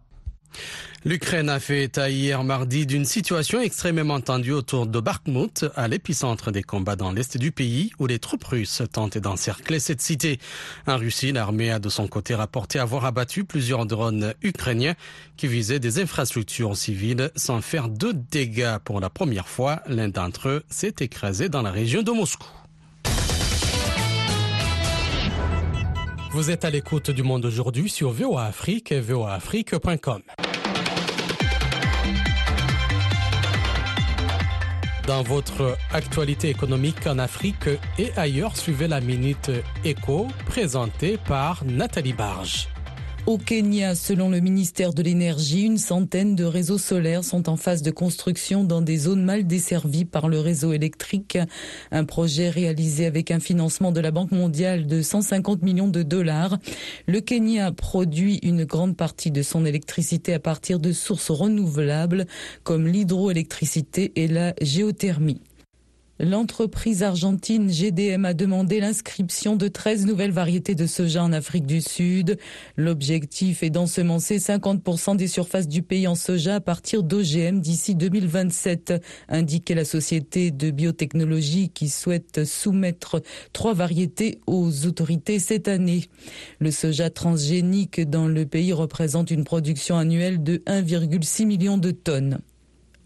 L'Ukraine 1.04 1.48
a 1.48 1.60
fait 1.60 1.84
état 1.84 2.10
hier 2.10 2.42
mardi 2.42 2.84
d'une 2.84 3.04
situation 3.04 3.60
extrêmement 3.60 4.20
tendue 4.20 4.50
autour 4.50 4.86
de 4.86 4.98
Bakhmut, 4.98 5.64
à 5.76 5.86
l'épicentre 5.86 6.50
des 6.50 6.64
combats 6.64 6.96
dans 6.96 7.12
l'est 7.12 7.36
du 7.36 7.52
pays, 7.52 7.92
où 8.00 8.06
les 8.06 8.18
troupes 8.18 8.44
russes 8.44 8.82
tentaient 8.92 9.20
d'encercler 9.20 9.78
cette 9.78 10.00
cité. 10.00 10.40
En 10.88 10.96
Russie, 10.96 11.30
l'armée 11.30 11.70
a 11.70 11.78
de 11.78 11.88
son 11.88 12.08
côté 12.08 12.34
rapporté 12.34 12.80
avoir 12.80 13.04
abattu 13.04 13.44
plusieurs 13.44 13.86
drones 13.86 14.34
ukrainiens 14.42 14.96
qui 15.36 15.46
visaient 15.46 15.78
des 15.78 16.00
infrastructures 16.00 16.76
civiles 16.76 17.30
sans 17.36 17.60
faire 17.60 17.88
de 17.88 18.12
dégâts. 18.12 18.78
Pour 18.84 18.98
la 18.98 19.08
première 19.08 19.48
fois, 19.48 19.82
l'un 19.86 20.08
d'entre 20.08 20.48
eux 20.48 20.64
s'est 20.68 20.96
écrasé 20.98 21.48
dans 21.48 21.62
la 21.62 21.70
région 21.70 22.02
de 22.02 22.10
Moscou. 22.10 22.57
Vous 26.30 26.50
êtes 26.50 26.66
à 26.66 26.70
l'écoute 26.70 27.10
du 27.10 27.22
monde 27.22 27.46
aujourd'hui 27.46 27.88
sur 27.88 28.10
VOA 28.10 28.44
Afrique 28.44 28.92
et 28.92 29.00
voaafrique.com. 29.00 30.20
Dans 35.06 35.22
votre 35.22 35.78
actualité 35.90 36.50
économique 36.50 37.06
en 37.06 37.18
Afrique 37.18 37.70
et 37.98 38.12
ailleurs, 38.18 38.58
suivez 38.58 38.88
la 38.88 39.00
Minute 39.00 39.50
Éco 39.84 40.28
présentée 40.44 41.16
par 41.16 41.64
Nathalie 41.64 42.12
Barge. 42.12 42.68
Au 43.28 43.36
Kenya, 43.36 43.94
selon 43.94 44.30
le 44.30 44.40
ministère 44.40 44.94
de 44.94 45.02
l'Énergie, 45.02 45.64
une 45.64 45.76
centaine 45.76 46.34
de 46.34 46.44
réseaux 46.44 46.78
solaires 46.78 47.24
sont 47.24 47.50
en 47.50 47.58
phase 47.58 47.82
de 47.82 47.90
construction 47.90 48.64
dans 48.64 48.80
des 48.80 48.96
zones 48.96 49.22
mal 49.22 49.46
desservies 49.46 50.06
par 50.06 50.30
le 50.30 50.40
réseau 50.40 50.72
électrique. 50.72 51.36
Un 51.90 52.06
projet 52.06 52.48
réalisé 52.48 53.04
avec 53.04 53.30
un 53.30 53.38
financement 53.38 53.92
de 53.92 54.00
la 54.00 54.12
Banque 54.12 54.32
mondiale 54.32 54.86
de 54.86 55.02
150 55.02 55.60
millions 55.60 55.88
de 55.88 56.02
dollars. 56.02 56.56
Le 57.06 57.20
Kenya 57.20 57.70
produit 57.70 58.38
une 58.42 58.64
grande 58.64 58.96
partie 58.96 59.30
de 59.30 59.42
son 59.42 59.66
électricité 59.66 60.32
à 60.32 60.40
partir 60.40 60.78
de 60.78 60.92
sources 60.92 61.30
renouvelables 61.30 62.24
comme 62.62 62.86
l'hydroélectricité 62.86 64.10
et 64.16 64.26
la 64.26 64.54
géothermie. 64.62 65.42
L'entreprise 66.20 67.04
argentine 67.04 67.70
GDM 67.70 68.24
a 68.24 68.34
demandé 68.34 68.80
l'inscription 68.80 69.54
de 69.54 69.68
13 69.68 70.04
nouvelles 70.04 70.32
variétés 70.32 70.74
de 70.74 70.84
soja 70.84 71.22
en 71.22 71.32
Afrique 71.32 71.64
du 71.64 71.80
Sud. 71.80 72.38
L'objectif 72.76 73.62
est 73.62 73.70
d'ensemencer 73.70 74.38
50% 74.38 75.16
des 75.16 75.28
surfaces 75.28 75.68
du 75.68 75.82
pays 75.82 76.08
en 76.08 76.16
soja 76.16 76.56
à 76.56 76.60
partir 76.60 77.04
d'OGM 77.04 77.60
d'ici 77.60 77.94
2027, 77.94 78.94
indiquait 79.28 79.76
la 79.76 79.84
société 79.84 80.50
de 80.50 80.72
biotechnologie 80.72 81.68
qui 81.68 81.88
souhaite 81.88 82.44
soumettre 82.44 83.22
trois 83.52 83.74
variétés 83.74 84.40
aux 84.48 84.86
autorités 84.86 85.38
cette 85.38 85.68
année. 85.68 86.06
Le 86.58 86.72
soja 86.72 87.10
transgénique 87.10 88.00
dans 88.10 88.26
le 88.26 88.44
pays 88.44 88.72
représente 88.72 89.30
une 89.30 89.44
production 89.44 89.96
annuelle 89.96 90.42
de 90.42 90.56
1,6 90.66 91.46
million 91.46 91.78
de 91.78 91.92
tonnes. 91.92 92.40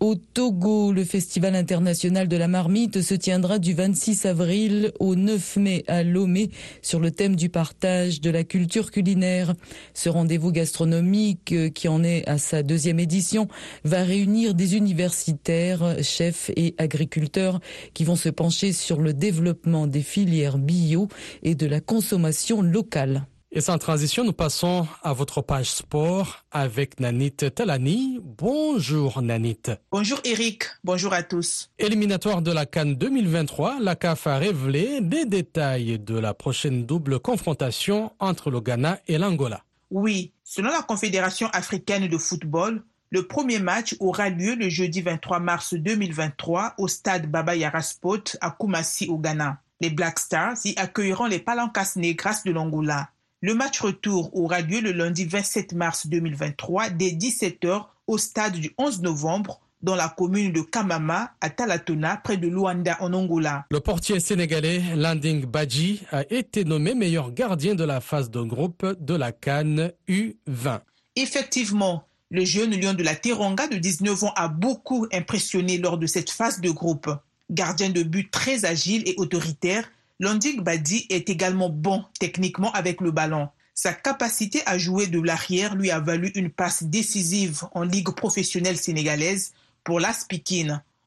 Au 0.03 0.17
Togo, 0.17 0.91
le 0.91 1.05
Festival 1.05 1.55
international 1.55 2.27
de 2.27 2.37
la 2.37 2.49
marmite 2.49 3.03
se 3.03 3.15
tiendra 3.15 3.61
du 3.61 3.73
26 3.73 4.27
avril 4.27 4.91
au 4.99 5.15
9 5.15 5.59
mai 5.59 5.85
à 5.87 6.03
Lomé 6.03 6.51
sur 6.83 6.99
le 6.99 7.13
thème 7.13 7.37
du 7.37 7.49
partage 7.49 8.21
de 8.21 8.29
la 8.29 8.43
culture 8.43 8.91
culinaire. 8.91 9.55
Ce 9.95 10.09
rendez-vous 10.09 10.51
gastronomique, 10.51 11.53
euh, 11.53 11.69
qui 11.69 11.87
en 11.87 12.03
est 12.03 12.29
à 12.29 12.39
sa 12.39 12.65
deuxième 12.65 12.99
édition, 12.99 13.47
va 13.85 14.03
réunir 14.03 14.55
des 14.55 14.75
universitaires, 14.75 15.95
chefs 16.03 16.51
et 16.57 16.75
agriculteurs 16.79 17.61
qui 17.95 18.03
vont 18.03 18.17
se 18.17 18.29
pencher 18.29 18.73
sur 18.73 19.01
le 19.01 19.15
développement 19.15 19.87
des 19.87 20.03
filières 20.03 20.59
bio 20.59 21.07
et 21.45 21.55
de 21.55 21.67
la 21.67 21.81
consommation 21.81 22.61
locale. 22.61 23.29
Et 23.55 23.61
sans 23.61 23.77
transition, 23.77 24.25
nous 24.25 24.33
passons 24.33 24.89
à 25.03 25.13
votre 25.13 25.43
page 25.43 25.71
sport 25.71 26.39
avec 26.53 26.99
Nanit 27.01 27.37
Talani. 27.37 28.19
Bonjour 28.23 29.21
Nanit. 29.21 29.59
Bonjour 29.91 30.19
Eric, 30.25 30.65
bonjour 30.83 31.13
à 31.13 31.23
tous. 31.23 31.71
Éliminatoire 31.79 32.41
de 32.41 32.51
la 32.51 32.65
Cannes 32.65 32.95
2023, 32.95 33.79
la 33.81 33.95
CAF 33.95 34.27
a 34.27 34.39
révélé 34.39 35.01
les 35.03 35.27
détails 35.27 35.99
de 35.99 36.19
la 36.19 36.33
prochaine 36.33 36.87
double 36.87 37.21
confrontation 37.21 38.13
entre 38.21 38.51
le 38.51 38.63
Ghana 38.63 39.01
et 39.07 39.19
l'Angola. 39.19 39.63
Oui, 39.91 40.33
selon 40.45 40.71
la 40.71 40.81
Confédération 40.81 41.49
africaine 41.53 42.09
de 42.09 42.17
football, 42.17 42.83
le 43.11 43.27
premier 43.27 43.59
match 43.59 43.95
aura 44.01 44.31
lieu 44.31 44.55
le 44.55 44.71
jeudi 44.71 45.03
23 45.03 45.41
mars 45.41 45.75
2023 45.75 46.77
au 46.79 46.89
stade 46.89 47.31
Baba 47.31 47.55
Yaraspot 47.55 48.35
à 48.41 48.51
Kumasi 48.59 49.11
au 49.11 49.19
Ghana. 49.19 49.61
Les 49.83 49.91
Black 49.91 50.21
Stars 50.21 50.57
y 50.65 50.73
accueilleront 50.79 51.27
les 51.27 51.41
Palancas 51.41 51.93
Negras 51.97 52.41
de 52.47 52.53
l'Angola. 52.53 53.11
Le 53.45 53.55
match 53.55 53.81
retour 53.81 54.31
aura 54.37 54.61
lieu 54.61 54.81
le 54.81 54.93
lundi 54.93 55.25
27 55.25 55.73
mars 55.73 56.07
2023 56.07 56.91
dès 56.91 57.11
17h 57.11 57.87
au 58.07 58.17
stade 58.17 58.53
du 58.53 58.71
11 58.79 59.03
novembre 59.03 59.61
dans 59.83 59.97
la 59.97 60.09
commune 60.09 60.53
de 60.53 60.61
Kamama 60.61 61.33
à 61.41 61.51
Talatona 61.51 62.19
près 62.19 62.37
de 62.37 62.47
Luanda 62.47 62.97
en 63.01 63.13
Angola. 63.13 63.67
Le 63.73 63.81
portier 63.81 64.21
sénégalais 64.21 64.81
Landing 64.95 65.45
Badji 65.45 66.03
a 66.13 66.23
été 66.33 66.65
nommé 66.65 66.95
meilleur 66.95 67.33
gardien 67.33 67.75
de 67.75 67.83
la 67.83 68.01
phase 68.01 68.31
de 68.31 68.41
groupe 68.43 68.87
de 69.01 69.15
la 69.17 69.33
Cannes 69.33 69.91
U20. 70.09 70.79
Effectivement, 71.17 72.07
le 72.31 72.45
jeune 72.45 72.81
lion 72.81 72.95
de 72.95 73.03
la 73.03 73.17
Teranga 73.17 73.67
de 73.67 73.77
19 73.77 74.23
ans 74.23 74.33
a 74.37 74.47
beaucoup 74.47 75.09
impressionné 75.13 75.79
lors 75.79 75.99
de 75.99 76.07
cette 76.07 76.31
phase 76.31 76.61
de 76.61 76.71
groupe. 76.71 77.11
Gardien 77.51 77.91
de 77.91 78.05
but 78.05 78.31
très 78.31 78.65
agile 78.67 79.03
et 79.05 79.17
autoritaire, 79.17 79.91
Landing 80.23 80.61
Badi 80.61 81.05
est 81.11 81.29
également 81.31 81.69
bon 81.69 82.05
techniquement 82.21 82.71
avec 82.75 83.01
le 83.01 83.11
ballon. 83.11 83.49
Sa 83.75 83.93
capacité 83.93 84.63
à 84.67 84.79
jouer 84.79 85.09
de 85.09 85.21
l'arrière 85.21 85.75
lui 85.75 85.91
a 85.91 85.99
valu 85.99 86.31
une 86.37 86.49
passe 86.49 86.85
décisive 86.85 87.65
en 87.73 87.83
Ligue 87.83 88.11
professionnelle 88.11 88.77
sénégalaise 88.77 89.53
pour 89.83 89.99
l'AS 89.99 90.29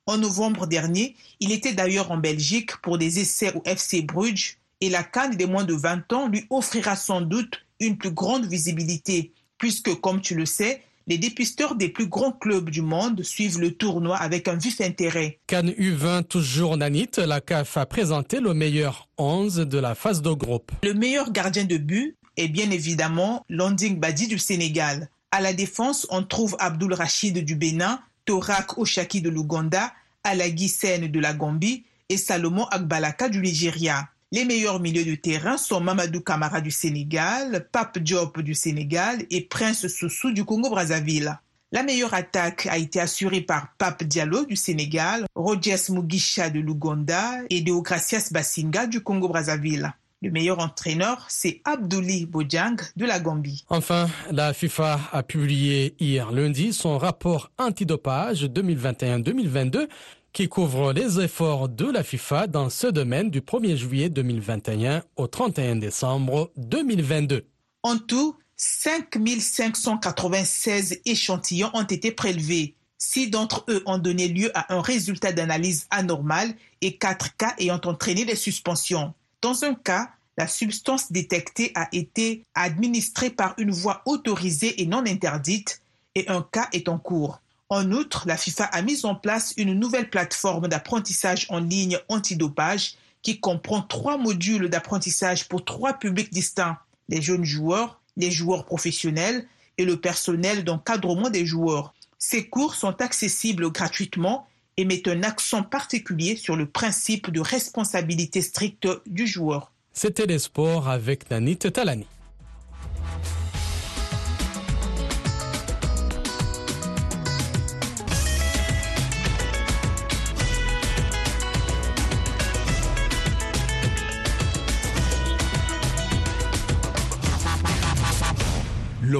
En 0.05 0.17
novembre 0.17 0.67
dernier, 0.67 1.15
il 1.39 1.53
était 1.53 1.71
d'ailleurs 1.71 2.11
en 2.11 2.17
Belgique 2.17 2.75
pour 2.81 2.97
des 2.97 3.19
essais 3.19 3.55
au 3.55 3.63
FC 3.63 4.01
Bruges 4.01 4.57
et 4.81 4.89
la 4.89 5.03
canne 5.03 5.37
des 5.37 5.45
moins 5.45 5.63
de 5.63 5.75
20 5.75 6.11
ans 6.11 6.27
lui 6.27 6.45
offrira 6.49 6.97
sans 6.97 7.21
doute 7.21 7.65
une 7.79 7.97
plus 7.97 8.11
grande 8.11 8.45
visibilité 8.45 9.31
puisque, 9.57 9.95
comme 10.01 10.19
tu 10.19 10.35
le 10.35 10.45
sais, 10.45 10.83
les 11.07 11.17
dépisteurs 11.17 11.75
des 11.75 11.89
plus 11.89 12.07
grands 12.07 12.31
clubs 12.31 12.69
du 12.69 12.81
monde 12.81 13.21
suivent 13.23 13.59
le 13.59 13.71
tournoi 13.71 14.17
avec 14.17 14.47
un 14.47 14.55
vif 14.55 14.81
intérêt. 14.81 15.39
Cannes 15.47 15.69
U20 15.71 16.23
toujours 16.23 16.77
Nanit, 16.77 17.11
la 17.17 17.41
CAF 17.41 17.77
a 17.77 17.85
présenté 17.85 18.39
le 18.39 18.53
meilleur 18.53 19.07
11 19.17 19.55
de 19.57 19.77
la 19.77 19.93
phase 19.93 20.21
de 20.21 20.31
groupe. 20.31 20.71
Le 20.83 20.93
meilleur 20.93 21.31
gardien 21.31 21.65
de 21.65 21.77
but 21.77 22.15
est 22.37 22.47
bien 22.47 22.71
évidemment 22.71 23.45
Landing 23.49 23.99
Badi 23.99 24.27
du 24.27 24.39
Sénégal. 24.39 25.09
À 25.31 25.41
la 25.41 25.53
défense, 25.53 26.07
on 26.09 26.23
trouve 26.23 26.55
Abdul 26.59 26.93
Rachid 26.93 27.37
du 27.43 27.55
Bénin, 27.55 27.99
Torak 28.25 28.77
Oshaki 28.77 29.21
de 29.21 29.29
l'Ouganda, 29.29 29.93
Alagui 30.23 30.69
Sen 30.69 31.07
de 31.11 31.19
la 31.19 31.33
Gambie 31.33 31.83
et 32.09 32.17
Salomon 32.17 32.65
Akbalaka 32.65 33.29
du 33.29 33.39
Nigeria. 33.41 34.09
Les 34.31 34.43
meilleurs 34.43 34.79
milieux 34.79 35.05
de 35.05 35.15
terrain 35.15 35.55
sont 35.55 35.79
Mamadou 35.79 36.19
Kamara 36.19 36.59
du 36.59 36.71
Sénégal, 36.71 37.67
Pape 37.71 37.99
Diop 37.99 38.41
du 38.41 38.55
Sénégal 38.55 39.23
et 39.29 39.41
Prince 39.41 39.87
Soussou 39.87 40.31
du 40.31 40.43
Congo-Brazzaville. 40.43 41.39
La 41.71 41.83
meilleure 41.83 42.13
attaque 42.13 42.65
a 42.65 42.77
été 42.77 42.99
assurée 42.99 43.41
par 43.41 43.67
Pape 43.77 44.03
Diallo 44.03 44.45
du 44.45 44.55
Sénégal, 44.55 45.25
Rogers 45.35 45.89
Mugisha 45.89 46.49
de 46.49 46.59
l'Ouganda 46.59 47.33
et 47.49 47.61
Deogracias 47.61 48.29
Basinga 48.31 48.87
du 48.87 49.01
Congo-Brazzaville. 49.01 49.93
Le 50.23 50.31
meilleur 50.31 50.59
entraîneur, 50.59 51.25
c'est 51.29 51.61
Abdouli 51.63 52.25
Bojang 52.25 52.77
de 52.95 53.05
la 53.05 53.19
Gambie. 53.19 53.63
Enfin, 53.69 54.09
la 54.31 54.53
FIFA 54.53 54.99
a 55.11 55.21
publié 55.21 55.95
hier 55.99 56.31
lundi 56.31 56.73
son 56.73 56.97
rapport 56.97 57.51
antidopage 57.59 58.45
2021-2022 58.45 59.87
qui 60.35 60.47
couvre 60.49 60.91
les 60.91 61.21
efforts 61.21 61.69
de 61.69 61.89
la 61.89 62.03
FIFA 62.03 62.47
dans 62.47 62.69
ce 62.69 62.87
domaine 62.87 63.29
du 63.29 63.39
1er 63.39 63.77
juillet 63.77 64.09
2021 64.09 65.01
au 65.15 65.27
31 65.27 65.77
décembre 65.77 66.51
2022. 66.57 67.47
En 67.83 67.97
tout, 67.97 68.35
5596 68.57 70.99
échantillons 71.05 71.71
ont 71.73 71.83
été 71.83 72.11
prélevés. 72.11 72.75
Six 72.97 73.29
d'entre 73.29 73.63
eux 73.69 73.81
ont 73.85 73.97
donné 73.97 74.27
lieu 74.27 74.51
à 74.55 74.75
un 74.75 74.81
résultat 74.81 75.31
d'analyse 75.31 75.87
anormal 75.89 76.53
et 76.81 76.97
quatre 76.97 77.37
cas 77.37 77.53
ayant 77.57 77.79
entraîné 77.85 78.25
des 78.25 78.35
suspensions. 78.35 79.13
Dans 79.41 79.63
un 79.63 79.73
cas, 79.73 80.09
la 80.37 80.49
substance 80.49 81.13
détectée 81.13 81.71
a 81.75 81.87
été 81.93 82.43
administrée 82.55 83.29
par 83.29 83.55
une 83.57 83.71
voie 83.71 84.01
autorisée 84.05 84.81
et 84.81 84.85
non 84.85 85.05
interdite 85.07 85.81
et 86.13 86.27
un 86.27 86.45
cas 86.51 86.67
est 86.73 86.89
en 86.89 86.97
cours. 86.97 87.39
En 87.75 87.91
outre, 87.91 88.23
la 88.25 88.37
FIFA 88.37 88.63
a 88.63 88.81
mis 88.81 89.05
en 89.05 89.15
place 89.15 89.53
une 89.57 89.73
nouvelle 89.73 90.09
plateforme 90.09 90.69
d'apprentissage 90.69 91.45
en 91.49 91.59
ligne 91.59 91.99
antidopage 92.07 92.95
qui 93.21 93.41
comprend 93.41 93.81
trois 93.81 94.17
modules 94.17 94.69
d'apprentissage 94.69 95.49
pour 95.49 95.65
trois 95.65 95.91
publics 95.91 96.31
distincts, 96.31 96.77
les 97.09 97.21
jeunes 97.21 97.43
joueurs, 97.43 97.99
les 98.15 98.31
joueurs 98.31 98.63
professionnels 98.63 99.45
et 99.77 99.83
le 99.83 99.99
personnel 99.99 100.63
d'encadrement 100.63 101.29
des 101.29 101.45
joueurs. 101.45 101.93
Ces 102.17 102.47
cours 102.47 102.75
sont 102.75 103.01
accessibles 103.01 103.69
gratuitement 103.69 104.47
et 104.77 104.85
mettent 104.85 105.09
un 105.09 105.23
accent 105.23 105.61
particulier 105.61 106.37
sur 106.37 106.55
le 106.55 106.67
principe 106.67 107.29
de 107.29 107.41
responsabilité 107.41 108.41
stricte 108.41 108.87
du 109.05 109.27
joueur. 109.27 109.73
C'était 109.91 110.27
les 110.27 110.39
sports 110.39 110.87
avec 110.87 111.29
Nanit 111.29 111.57
Talani. 111.57 112.05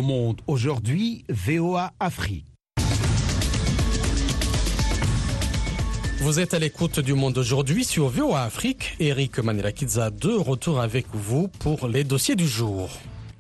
Monde 0.02 0.42
aujourd'hui, 0.48 1.26
VOA 1.30 1.92
Afrique. 2.00 2.46
Vous 6.20 6.40
êtes 6.40 6.54
à 6.54 6.60
l'écoute 6.60 7.00
du 7.00 7.14
Monde 7.14 7.38
aujourd'hui 7.38 7.84
sur 7.84 8.08
VOA 8.08 8.44
Afrique. 8.44 8.96
Eric 9.00 9.38
Manilakidza 9.40 10.10
de 10.10 10.32
retour 10.32 10.80
avec 10.80 11.06
vous 11.14 11.50
pour 11.60 11.88
les 11.88 12.04
dossiers 12.04 12.36
du 12.36 12.48
jour. 12.48 12.90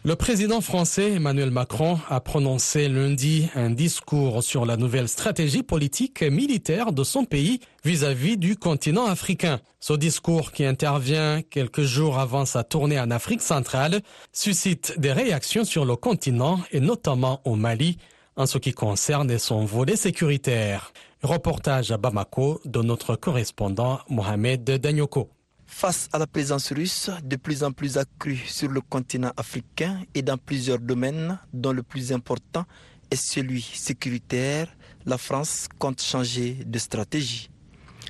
Le 0.05 0.15
président 0.15 0.61
français 0.61 1.13
Emmanuel 1.13 1.49
Macron 1.49 1.97
a 2.11 2.19
prononcé 2.19 2.87
lundi 2.87 3.49
un 3.55 3.71
discours 3.71 4.43
sur 4.43 4.63
la 4.63 4.77
nouvelle 4.77 5.07
stratégie 5.07 5.63
politique 5.63 6.21
et 6.21 6.29
militaire 6.29 6.93
de 6.93 7.03
son 7.03 7.25
pays 7.25 7.59
vis-à-vis 7.83 8.37
du 8.37 8.55
continent 8.55 9.07
africain. 9.07 9.61
Ce 9.79 9.93
discours 9.93 10.51
qui 10.51 10.63
intervient 10.63 11.41
quelques 11.41 11.81
jours 11.81 12.19
avant 12.19 12.45
sa 12.45 12.63
tournée 12.63 12.99
en 12.99 13.09
Afrique 13.09 13.41
centrale 13.41 14.01
suscite 14.31 14.93
des 14.99 15.11
réactions 15.11 15.65
sur 15.65 15.85
le 15.85 15.95
continent 15.95 16.59
et 16.71 16.81
notamment 16.81 17.41
au 17.43 17.55
Mali 17.55 17.97
en 18.35 18.45
ce 18.45 18.59
qui 18.59 18.73
concerne 18.73 19.35
son 19.39 19.65
volet 19.65 19.95
sécuritaire. 19.95 20.93
Reportage 21.23 21.89
à 21.89 21.97
Bamako 21.97 22.61
de 22.63 22.83
notre 22.83 23.15
correspondant 23.15 24.01
Mohamed 24.07 24.63
Danyoko. 24.65 25.31
Face 25.77 26.07
à 26.13 26.19
la 26.19 26.25
présence 26.25 26.71
russe 26.71 27.09
de 27.21 27.35
plus 27.35 27.61
en 27.61 27.73
plus 27.73 27.97
accrue 27.97 28.37
sur 28.37 28.69
le 28.69 28.79
continent 28.79 29.33
africain 29.35 30.03
et 30.13 30.21
dans 30.21 30.37
plusieurs 30.37 30.79
domaines, 30.79 31.37
dont 31.51 31.73
le 31.73 31.83
plus 31.83 32.13
important 32.13 32.63
est 33.11 33.17
celui 33.17 33.61
sécuritaire, 33.61 34.73
la 35.05 35.17
France 35.17 35.67
compte 35.77 36.01
changer 36.01 36.53
de 36.65 36.79
stratégie. 36.79 37.49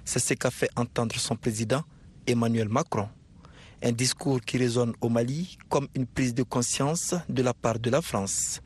C'est 0.05 0.19
ce 0.19 0.35
qu'a 0.35 0.51
fait 0.51 0.69
entendre 0.75 1.15
son 1.15 1.35
président 1.35 1.81
Emmanuel 2.27 2.69
Macron. 2.69 3.09
Un 3.81 3.93
discours 3.93 4.41
qui 4.41 4.59
résonne 4.59 4.93
au 5.01 5.09
Mali 5.09 5.57
comme 5.67 5.87
une 5.95 6.05
prise 6.05 6.35
de 6.35 6.43
conscience 6.43 7.15
de 7.27 7.41
la 7.41 7.55
part 7.55 7.79
de 7.79 7.89
la 7.89 8.03
France. 8.03 8.61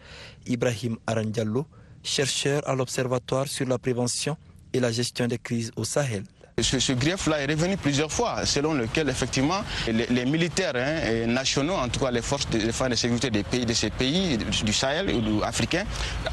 Ibrahim 0.46 0.98
Arandiallo, 1.08 1.66
chercheur 2.04 2.68
à 2.68 2.76
l'Observatoire 2.76 3.48
sur 3.48 3.66
la 3.66 3.80
prévention 3.80 4.36
et 4.74 4.82
la 4.82 4.92
gestion 4.92 5.26
des 5.26 5.38
crises 5.38 5.72
au 5.78 5.86
Sahel. 5.86 6.26
Ce, 6.62 6.94
grief-là 6.94 7.42
est 7.42 7.46
revenu 7.46 7.78
plusieurs 7.78 8.12
fois, 8.12 8.46
selon 8.46 8.74
lequel 8.74 9.10
effectivement 9.10 9.62
les, 9.88 10.26
militaires 10.26 10.74
hein, 10.76 11.28
nationaux, 11.28 11.76
en 11.76 11.88
tout 11.90 12.00
cas 12.00 12.12
les 12.12 12.22
forces 12.22 12.50
de 12.50 12.60
de 12.60 12.96
sécurité 12.96 13.30
des 13.30 13.44
pays, 13.44 13.66
de 13.66 13.74
ces 13.74 13.90
pays 13.90 14.38
du 14.38 14.74
Sahel 14.74 15.14
ou 15.14 15.44
africains, 15.44 15.86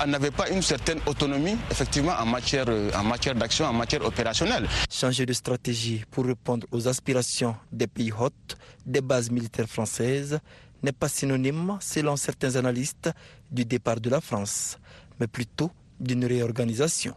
n'avaient 0.06 0.30
pas 0.30 0.49
une 0.49 0.62
certaine 0.62 1.00
autonomie 1.06 1.56
effectivement 1.71 2.14
en 2.18 2.26
matière, 2.26 2.66
en 2.95 3.02
matière 3.04 3.35
d'action, 3.35 3.66
en 3.66 3.73
matière 3.73 4.04
opérationnelle. 4.04 4.66
Changer 4.90 5.26
de 5.26 5.33
stratégie 5.33 6.04
pour 6.11 6.25
répondre 6.25 6.66
aux 6.71 6.88
aspirations 6.88 7.56
des 7.73 7.87
pays 7.87 8.12
hôtes, 8.12 8.56
des 8.85 9.00
bases 9.00 9.30
militaires 9.30 9.68
françaises, 9.68 10.38
n'est 10.83 10.92
pas 10.92 11.09
synonyme, 11.09 11.78
selon 11.80 12.16
certains 12.16 12.56
analystes, 12.56 13.11
du 13.50 13.64
départ 13.64 14.00
de 14.00 14.11
la 14.11 14.21
France, 14.21 14.78
mais 15.18 15.26
plutôt 15.26 15.71
d'une 16.00 16.25
réorganisation. 16.25 17.14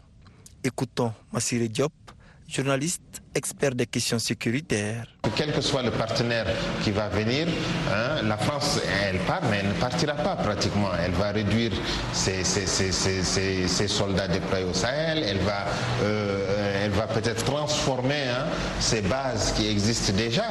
Écoutons 0.62 1.12
Massiré 1.32 1.68
Diop, 1.68 1.92
journaliste 2.50 3.19
expert 3.34 3.74
des 3.74 3.86
questions 3.86 4.18
sécuritaires. 4.18 5.06
Quel 5.36 5.52
que 5.52 5.60
soit 5.60 5.82
le 5.82 5.90
partenaire 5.90 6.46
qui 6.82 6.90
va 6.90 7.08
venir, 7.08 7.46
hein, 7.92 8.22
la 8.24 8.36
France, 8.36 8.80
elle 9.04 9.18
part, 9.20 9.42
mais 9.50 9.58
elle 9.60 9.68
ne 9.68 9.74
partira 9.74 10.14
pas 10.14 10.36
pratiquement. 10.36 10.90
Elle 11.02 11.12
va 11.12 11.30
réduire 11.30 11.72
ses, 12.12 12.42
soldats 13.88 14.28
déployés 14.28 14.64
au 14.64 14.74
Sahel, 14.74 15.22
elle 15.22 15.38
va, 15.38 15.66
euh, 16.02 16.88
va 16.90 17.06
peut-être 17.06 17.44
transformer 17.44 18.28
hein, 18.28 18.46
ses 18.78 19.02
bases 19.02 19.52
qui 19.52 19.68
existent 19.68 20.12
déjà. 20.12 20.44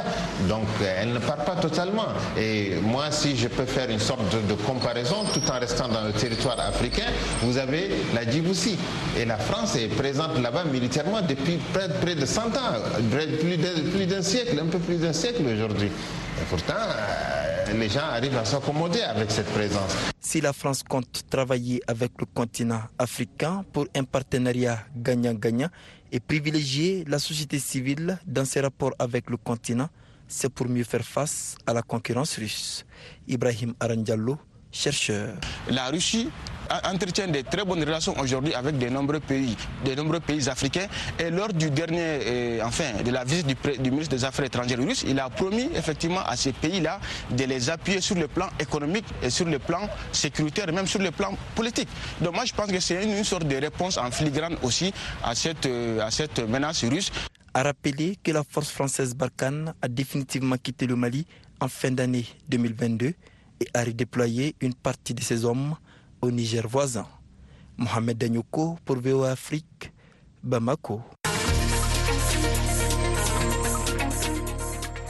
Donc 0.48 0.66
elle 0.84 1.12
ne 1.12 1.18
part 1.18 1.44
pas 1.44 1.56
totalement. 1.56 2.08
Et 2.38 2.74
moi, 2.82 3.10
si 3.10 3.36
je 3.36 3.48
peux 3.48 3.66
faire 3.66 3.90
une 3.90 3.98
sorte 3.98 4.22
de, 4.46 4.54
comparaison, 4.54 5.24
tout 5.32 5.50
en 5.50 5.58
restant 5.58 5.88
dans 5.88 6.02
le 6.02 6.12
territoire 6.12 6.58
africain, 6.60 7.06
vous 7.42 7.58
avez 7.58 7.90
la 8.14 8.28
Djibouti. 8.28 8.76
Et 9.18 9.24
la 9.24 9.38
France 9.38 9.76
est 9.76 9.88
présente 9.88 10.38
là-bas 10.40 10.64
militairement 10.64 11.22
depuis 11.22 11.58
près, 11.72 11.88
près 11.88 12.14
de 12.14 12.26
100 12.26 12.40
ans 12.56 12.69
plus 13.92 14.06
d'un 14.06 14.22
siècle, 14.22 14.58
un 14.60 14.66
peu 14.66 14.78
plus 14.78 14.96
d'un 14.96 15.12
siècle 15.12 15.42
aujourd'hui. 15.42 15.88
Et 15.88 16.44
pourtant, 16.48 16.74
euh, 16.76 17.72
les 17.78 17.88
gens 17.88 18.08
arrivent 18.12 18.36
à 18.36 18.44
s'accommoder 18.44 19.02
avec 19.02 19.30
cette 19.30 19.50
présence. 19.52 19.92
Si 20.20 20.40
la 20.40 20.52
France 20.52 20.82
compte 20.82 21.22
travailler 21.28 21.80
avec 21.86 22.12
le 22.18 22.26
continent 22.26 22.82
africain 22.98 23.64
pour 23.72 23.86
un 23.94 24.04
partenariat 24.04 24.78
gagnant-gagnant 24.96 25.68
et 26.12 26.20
privilégier 26.20 27.04
la 27.06 27.18
société 27.18 27.58
civile 27.58 28.18
dans 28.26 28.44
ses 28.44 28.60
rapports 28.60 28.94
avec 28.98 29.30
le 29.30 29.36
continent, 29.36 29.88
c'est 30.28 30.48
pour 30.48 30.68
mieux 30.68 30.84
faire 30.84 31.04
face 31.04 31.56
à 31.66 31.72
la 31.72 31.82
concurrence 31.82 32.36
russe. 32.38 32.84
Ibrahim 33.26 33.74
Arandiallo, 33.80 34.38
chercheur. 34.70 35.34
La 35.68 35.88
Russie 35.88 36.28
entretient 36.84 37.28
des 37.28 37.42
très 37.42 37.64
bonnes 37.64 37.80
relations 37.82 38.18
aujourd'hui 38.18 38.54
avec 38.54 38.78
de 38.78 38.88
nombreux 38.88 39.20
pays, 39.20 39.56
de 39.84 39.94
nombreux 39.94 40.20
pays 40.20 40.48
africains. 40.48 40.86
Et 41.18 41.30
lors 41.30 41.52
du 41.52 41.70
dernier, 41.70 42.00
euh, 42.00 42.60
enfin, 42.64 43.02
de 43.04 43.10
la 43.10 43.24
visite 43.24 43.46
du, 43.46 43.90
ministre 43.90 44.14
des 44.16 44.24
Affaires 44.24 44.46
étrangères 44.46 44.78
russe, 44.78 45.04
il 45.06 45.18
a 45.18 45.28
promis 45.28 45.68
effectivement 45.74 46.22
à 46.24 46.36
ces 46.36 46.52
pays-là 46.52 47.00
de 47.30 47.44
les 47.44 47.70
appuyer 47.70 48.00
sur 48.00 48.16
le 48.16 48.28
plan 48.28 48.48
économique 48.58 49.04
et 49.22 49.30
sur 49.30 49.46
le 49.46 49.58
plan 49.58 49.88
sécuritaire, 50.12 50.68
et 50.68 50.72
même 50.72 50.86
sur 50.86 51.00
le 51.00 51.10
plan 51.10 51.34
politique. 51.54 51.88
Donc 52.20 52.34
moi, 52.34 52.44
je 52.44 52.52
pense 52.52 52.70
que 52.70 52.80
c'est 52.80 53.02
une, 53.04 53.24
sorte 53.24 53.44
de 53.46 53.56
réponse 53.56 53.98
en 53.98 54.10
filigrane 54.10 54.56
aussi 54.62 54.92
à 55.22 55.34
cette, 55.34 55.66
euh, 55.66 56.00
à 56.00 56.10
cette 56.10 56.38
menace 56.40 56.84
russe. 56.84 57.10
A 57.52 57.64
rappeler 57.64 58.16
que 58.22 58.30
la 58.30 58.44
force 58.48 58.70
française 58.70 59.14
Barkhane 59.14 59.74
a 59.82 59.88
définitivement 59.88 60.56
quitté 60.56 60.86
le 60.86 60.94
Mali 60.94 61.26
en 61.60 61.68
fin 61.68 61.90
d'année 61.90 62.24
2022 62.48 63.06
et 63.06 63.68
a 63.74 63.84
redéployé 63.84 64.54
une 64.60 64.74
partie 64.74 65.14
de 65.14 65.20
ses 65.22 65.44
hommes 65.44 65.74
au 66.22 66.30
Niger 66.30 66.66
voisin. 66.68 67.06
Mohamed 67.76 68.18
Danyoko 68.18 68.78
pour 68.84 68.96
VOA 68.96 69.30
Afrique, 69.30 69.92
Bamako. 70.42 71.00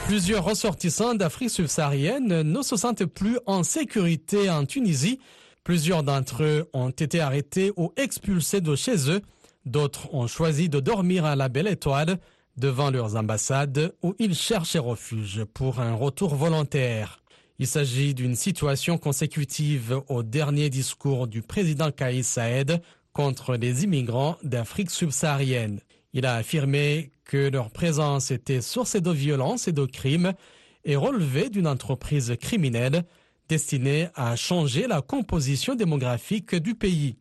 Plusieurs 0.05 0.43
ressortissants 0.43 1.15
d'Afrique 1.15 1.49
subsaharienne 1.51 2.41
ne 2.41 2.61
se 2.61 2.75
sentent 2.75 3.05
plus 3.05 3.37
en 3.45 3.63
sécurité 3.63 4.49
en 4.49 4.65
Tunisie. 4.65 5.19
Plusieurs 5.63 6.03
d'entre 6.03 6.43
eux 6.43 6.69
ont 6.73 6.89
été 6.89 7.21
arrêtés 7.21 7.71
ou 7.77 7.93
expulsés 7.95 8.61
de 8.61 8.75
chez 8.75 9.09
eux. 9.09 9.21
D'autres 9.65 10.13
ont 10.13 10.27
choisi 10.27 10.69
de 10.69 10.79
dormir 10.79 11.23
à 11.25 11.35
la 11.35 11.49
Belle 11.49 11.67
Étoile 11.67 12.17
devant 12.57 12.89
leurs 12.91 13.15
ambassades 13.15 13.93
où 14.03 14.13
ils 14.19 14.35
cherchaient 14.35 14.79
refuge 14.79 15.45
pour 15.53 15.79
un 15.79 15.93
retour 15.93 16.35
volontaire. 16.35 17.20
Il 17.61 17.67
s'agit 17.67 18.15
d'une 18.15 18.33
situation 18.33 18.97
consécutive 18.97 20.01
au 20.07 20.23
dernier 20.23 20.71
discours 20.71 21.27
du 21.27 21.43
président 21.43 21.91
Kaïs 21.91 22.27
Saed 22.27 22.81
contre 23.13 23.55
les 23.55 23.83
immigrants 23.83 24.35
d'Afrique 24.41 24.89
subsaharienne. 24.89 25.79
Il 26.13 26.25
a 26.25 26.37
affirmé 26.37 27.11
que 27.23 27.51
leur 27.51 27.69
présence 27.69 28.31
était 28.31 28.61
source 28.61 28.95
de 28.95 29.11
violence 29.11 29.67
et 29.67 29.73
de 29.73 29.85
crimes 29.85 30.33
et 30.85 30.95
relevait 30.95 31.51
d'une 31.51 31.67
entreprise 31.67 32.35
criminelle 32.41 33.03
destinée 33.47 34.07
à 34.15 34.35
changer 34.35 34.87
la 34.87 35.03
composition 35.03 35.75
démographique 35.75 36.55
du 36.55 36.73
pays. 36.73 37.15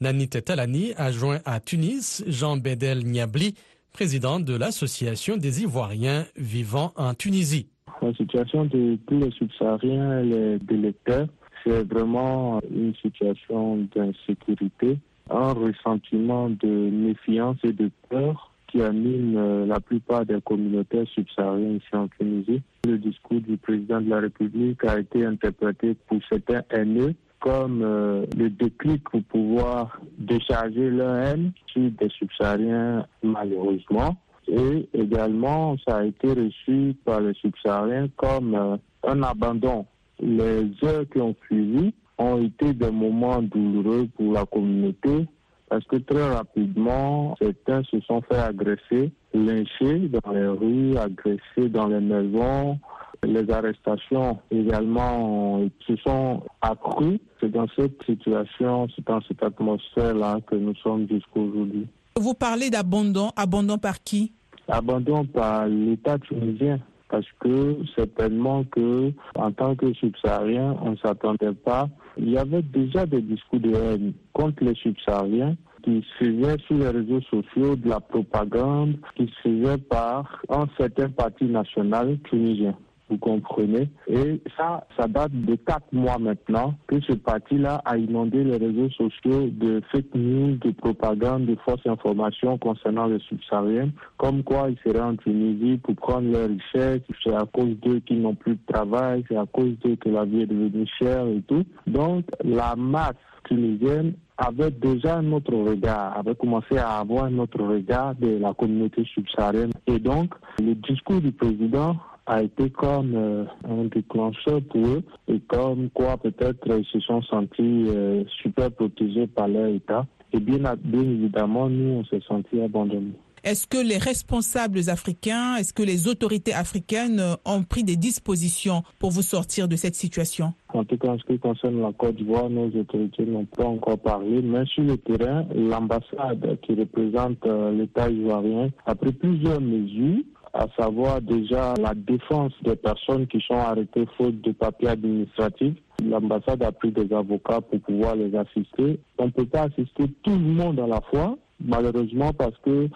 Nanit 0.00 0.30
Talani 0.30 0.94
a 0.96 1.12
joint 1.12 1.42
à 1.44 1.60
Tunis 1.60 2.24
Jean 2.26 2.56
Bedel 2.56 3.04
Niabli, 3.04 3.56
président 3.92 4.40
de 4.40 4.54
l'Association 4.54 5.36
des 5.36 5.60
Ivoiriens 5.60 6.26
vivant 6.34 6.94
en 6.96 7.12
Tunisie. 7.12 7.71
La 8.02 8.12
situation 8.14 8.64
de 8.64 8.98
tous 9.06 9.16
les 9.16 9.30
subsahariens 9.30 10.22
les 10.22 10.58
lecteurs, 10.68 11.28
c'est 11.64 11.88
vraiment 11.88 12.60
une 12.68 12.94
situation 12.96 13.88
d'insécurité, 13.94 14.98
un 15.30 15.52
ressentiment 15.52 16.50
de 16.50 16.68
méfiance 16.68 17.58
et 17.62 17.72
de 17.72 17.90
peur 18.08 18.50
qui 18.66 18.82
anime 18.82 19.36
euh, 19.36 19.66
la 19.66 19.78
plupart 19.78 20.26
des 20.26 20.40
communautés 20.40 21.04
subsahariennes 21.14 21.76
ici 21.76 21.94
en 21.94 22.08
Tunisie. 22.08 22.62
Le 22.86 22.98
discours 22.98 23.40
du 23.40 23.56
président 23.56 24.00
de 24.00 24.10
la 24.10 24.20
République 24.20 24.82
a 24.84 24.98
été 24.98 25.24
interprété 25.24 25.94
pour 26.08 26.18
certains 26.28 26.62
haineux 26.70 27.14
comme 27.38 27.82
euh, 27.82 28.24
le 28.36 28.50
déclic 28.50 29.08
pour 29.10 29.22
pouvoir 29.24 30.00
décharger 30.18 30.90
leur 30.90 31.16
haine 31.16 31.52
sur 31.66 31.90
des 31.90 32.08
subsahariens 32.08 33.06
malheureusement. 33.22 34.16
Et 34.48 34.88
également, 34.94 35.76
ça 35.86 35.98
a 35.98 36.04
été 36.04 36.28
reçu 36.28 36.96
par 37.04 37.20
les 37.20 37.34
subsahariens 37.34 38.08
comme 38.16 38.54
euh, 38.54 38.76
un 39.04 39.22
abandon. 39.22 39.86
Les 40.20 40.70
heures 40.84 41.08
qui 41.12 41.20
ont 41.20 41.34
suivi 41.46 41.94
ont 42.18 42.42
été 42.42 42.72
des 42.74 42.90
moments 42.90 43.42
douloureux 43.42 44.08
pour 44.16 44.32
la 44.32 44.44
communauté 44.44 45.26
parce 45.72 45.86
que 45.86 45.96
très 45.96 46.28
rapidement, 46.34 47.34
certains 47.40 47.82
se 47.84 47.98
sont 48.00 48.20
fait 48.30 48.36
agresser, 48.36 49.10
lyncher 49.32 50.10
dans 50.10 50.30
les 50.30 50.46
rues, 50.46 50.98
agresser 50.98 51.70
dans 51.70 51.86
les 51.86 52.00
maisons. 52.00 52.78
Les 53.22 53.50
arrestations 53.50 54.38
également 54.50 55.62
se 55.86 55.96
sont 55.96 56.42
accrues. 56.60 57.18
C'est 57.40 57.50
dans 57.50 57.66
cette 57.74 58.02
situation, 58.04 58.86
c'est 58.94 59.06
dans 59.06 59.22
cette 59.22 59.42
atmosphère-là 59.42 60.40
que 60.46 60.56
nous 60.56 60.74
sommes 60.74 61.08
jusqu'aujourd'hui. 61.08 61.88
Vous 62.18 62.34
parlez 62.34 62.70
d'abandon. 62.70 63.30
Abandon 63.36 63.78
par 63.78 64.02
qui 64.02 64.32
Abandon 64.68 65.24
par 65.24 65.66
l'État 65.66 66.18
tunisien 66.18 66.78
parce 67.08 67.26
que 67.40 67.76
certainement 67.94 68.64
que 68.64 69.12
en 69.36 69.52
tant 69.52 69.74
que 69.76 69.92
subsahariens, 69.94 70.76
on 70.82 70.92
ne 70.92 70.96
s'attendait 70.96 71.52
pas. 71.52 71.88
Il 72.16 72.30
y 72.30 72.38
avait 72.38 72.62
déjà 72.62 73.04
des 73.04 73.20
discours 73.20 73.60
de 73.60 73.74
haine 73.74 74.14
contre 74.32 74.64
les 74.64 74.74
subsahariens 74.74 75.56
qui 75.82 76.02
se 76.18 76.24
sur 76.66 76.76
les 76.76 76.88
réseaux 76.88 77.20
sociaux 77.22 77.76
de 77.76 77.88
la 77.88 78.00
propagande 78.00 78.96
qui 79.16 79.26
se 79.26 79.48
faisait 79.48 79.78
par 79.78 80.40
un 80.48 80.66
certain 80.78 81.10
parti 81.10 81.44
national 81.44 82.18
tunisien 82.30 82.74
vous 83.12 83.18
comprenez. 83.18 83.88
Et 84.06 84.40
ça, 84.56 84.86
ça 84.98 85.06
date 85.06 85.32
de 85.32 85.54
quatre 85.56 85.92
mois 85.92 86.18
maintenant 86.18 86.74
que 86.86 87.00
ce 87.00 87.12
parti-là 87.12 87.82
a 87.84 87.96
inondé 87.96 88.42
les 88.42 88.56
réseaux 88.56 88.88
sociaux 88.90 89.48
de 89.50 89.82
fake 89.92 90.14
news, 90.14 90.56
de 90.56 90.70
propagande, 90.70 91.46
de 91.46 91.56
fausses 91.64 91.86
informations 91.86 92.56
concernant 92.58 93.06
les 93.06 93.18
subsahariens, 93.20 93.90
comme 94.16 94.42
quoi 94.42 94.70
ils 94.70 94.78
seraient 94.84 95.04
en 95.04 95.16
Tunisie 95.16 95.78
pour 95.78 95.94
prendre 95.96 96.30
leurs 96.30 96.48
richesses, 96.48 97.02
c'est 97.22 97.34
à 97.34 97.44
cause 97.52 97.76
d'eux 97.82 98.00
qu'ils 98.00 98.22
n'ont 98.22 98.34
plus 98.34 98.54
de 98.54 98.72
travail, 98.72 99.24
c'est 99.28 99.36
à 99.36 99.46
cause 99.46 99.78
d'eux 99.84 99.96
que 99.96 100.08
la 100.08 100.24
vie 100.24 100.42
est 100.42 100.46
devenue 100.46 100.86
chère 100.98 101.26
et 101.26 101.42
tout. 101.46 101.64
Donc, 101.86 102.24
la 102.44 102.74
masse 102.76 103.14
tunisienne 103.44 104.14
avait 104.38 104.70
déjà 104.70 105.18
un 105.18 105.32
autre 105.32 105.54
regard, 105.54 106.16
avait 106.18 106.34
commencé 106.34 106.76
à 106.78 106.98
avoir 106.98 107.24
un 107.24 107.38
autre 107.38 107.62
regard 107.62 108.14
de 108.16 108.38
la 108.38 108.54
communauté 108.54 109.04
subsaharienne. 109.14 109.72
Et 109.86 109.98
donc, 109.98 110.34
le 110.58 110.74
discours 110.74 111.20
du 111.20 111.32
président 111.32 111.96
a 112.32 112.42
été 112.42 112.70
comme 112.70 113.14
euh, 113.14 113.44
un 113.68 113.84
déclencheur 113.84 114.62
pour 114.70 114.86
eux 114.86 115.02
et 115.28 115.38
comme 115.40 115.90
quoi 115.90 116.16
peut-être 116.16 116.66
ils 116.66 116.86
se 116.86 117.00
sont 117.00 117.20
sentis 117.22 117.86
euh, 117.88 118.24
super 118.42 118.70
protégés 118.70 119.26
par 119.26 119.48
leur 119.48 119.66
État. 119.66 120.06
Et 120.32 120.40
bien, 120.40 120.58
bien 120.82 121.02
évidemment, 121.02 121.68
nous, 121.68 122.00
on 122.00 122.04
s'est 122.06 122.22
sentis 122.26 122.60
abandonnés. 122.60 123.12
Est-ce 123.44 123.66
que 123.66 123.76
les 123.76 123.98
responsables 123.98 124.88
africains, 124.88 125.56
est-ce 125.56 125.74
que 125.74 125.82
les 125.82 126.06
autorités 126.08 126.54
africaines 126.54 127.20
ont 127.44 127.64
pris 127.64 127.82
des 127.82 127.96
dispositions 127.96 128.82
pour 128.98 129.10
vous 129.10 129.22
sortir 129.22 129.66
de 129.66 129.74
cette 129.76 129.96
situation? 129.96 130.54
En 130.72 130.84
tout 130.84 130.96
cas, 130.96 131.08
en 131.08 131.18
ce 131.18 131.24
qui 131.24 131.38
concerne 131.38 131.82
la 131.82 131.92
Côte 131.92 132.14
d'Ivoire, 132.14 132.48
nos 132.48 132.68
autorités 132.68 133.26
n'ont 133.26 133.44
pas 133.44 133.64
encore 133.64 133.98
parlé, 133.98 134.40
mais 134.42 134.64
sur 134.66 134.84
le 134.84 134.96
terrain, 134.96 135.44
l'ambassade 135.54 136.56
qui 136.62 136.74
représente 136.76 137.44
euh, 137.44 137.72
l'État 137.72 138.08
ivoirien 138.08 138.70
a 138.86 138.94
pris 138.94 139.12
plusieurs 139.12 139.60
mesures 139.60 140.22
à 140.52 140.66
savoir 140.78 141.20
déjà 141.20 141.74
la 141.80 141.94
défense 141.94 142.52
des 142.62 142.76
personnes 142.76 143.26
qui 143.26 143.40
sont 143.40 143.56
arrêtées 143.56 144.06
faute 144.18 144.40
de 144.42 144.52
papiers 144.52 144.88
administratifs. 144.88 145.76
L'ambassade 146.04 146.62
a 146.62 146.72
pris 146.72 146.90
des 146.90 147.12
avocats 147.14 147.60
pour 147.60 147.80
pouvoir 147.80 148.16
les 148.16 148.34
assister. 148.36 149.00
On 149.18 149.26
ne 149.26 149.30
peut 149.30 149.46
pas 149.46 149.62
assister 149.62 150.04
tout 150.22 150.32
le 150.32 150.38
monde 150.38 150.80
à 150.80 150.86
la 150.86 151.00
fois, 151.10 151.36
malheureusement 151.60 152.32
parce 152.32 152.56
que 152.64 152.88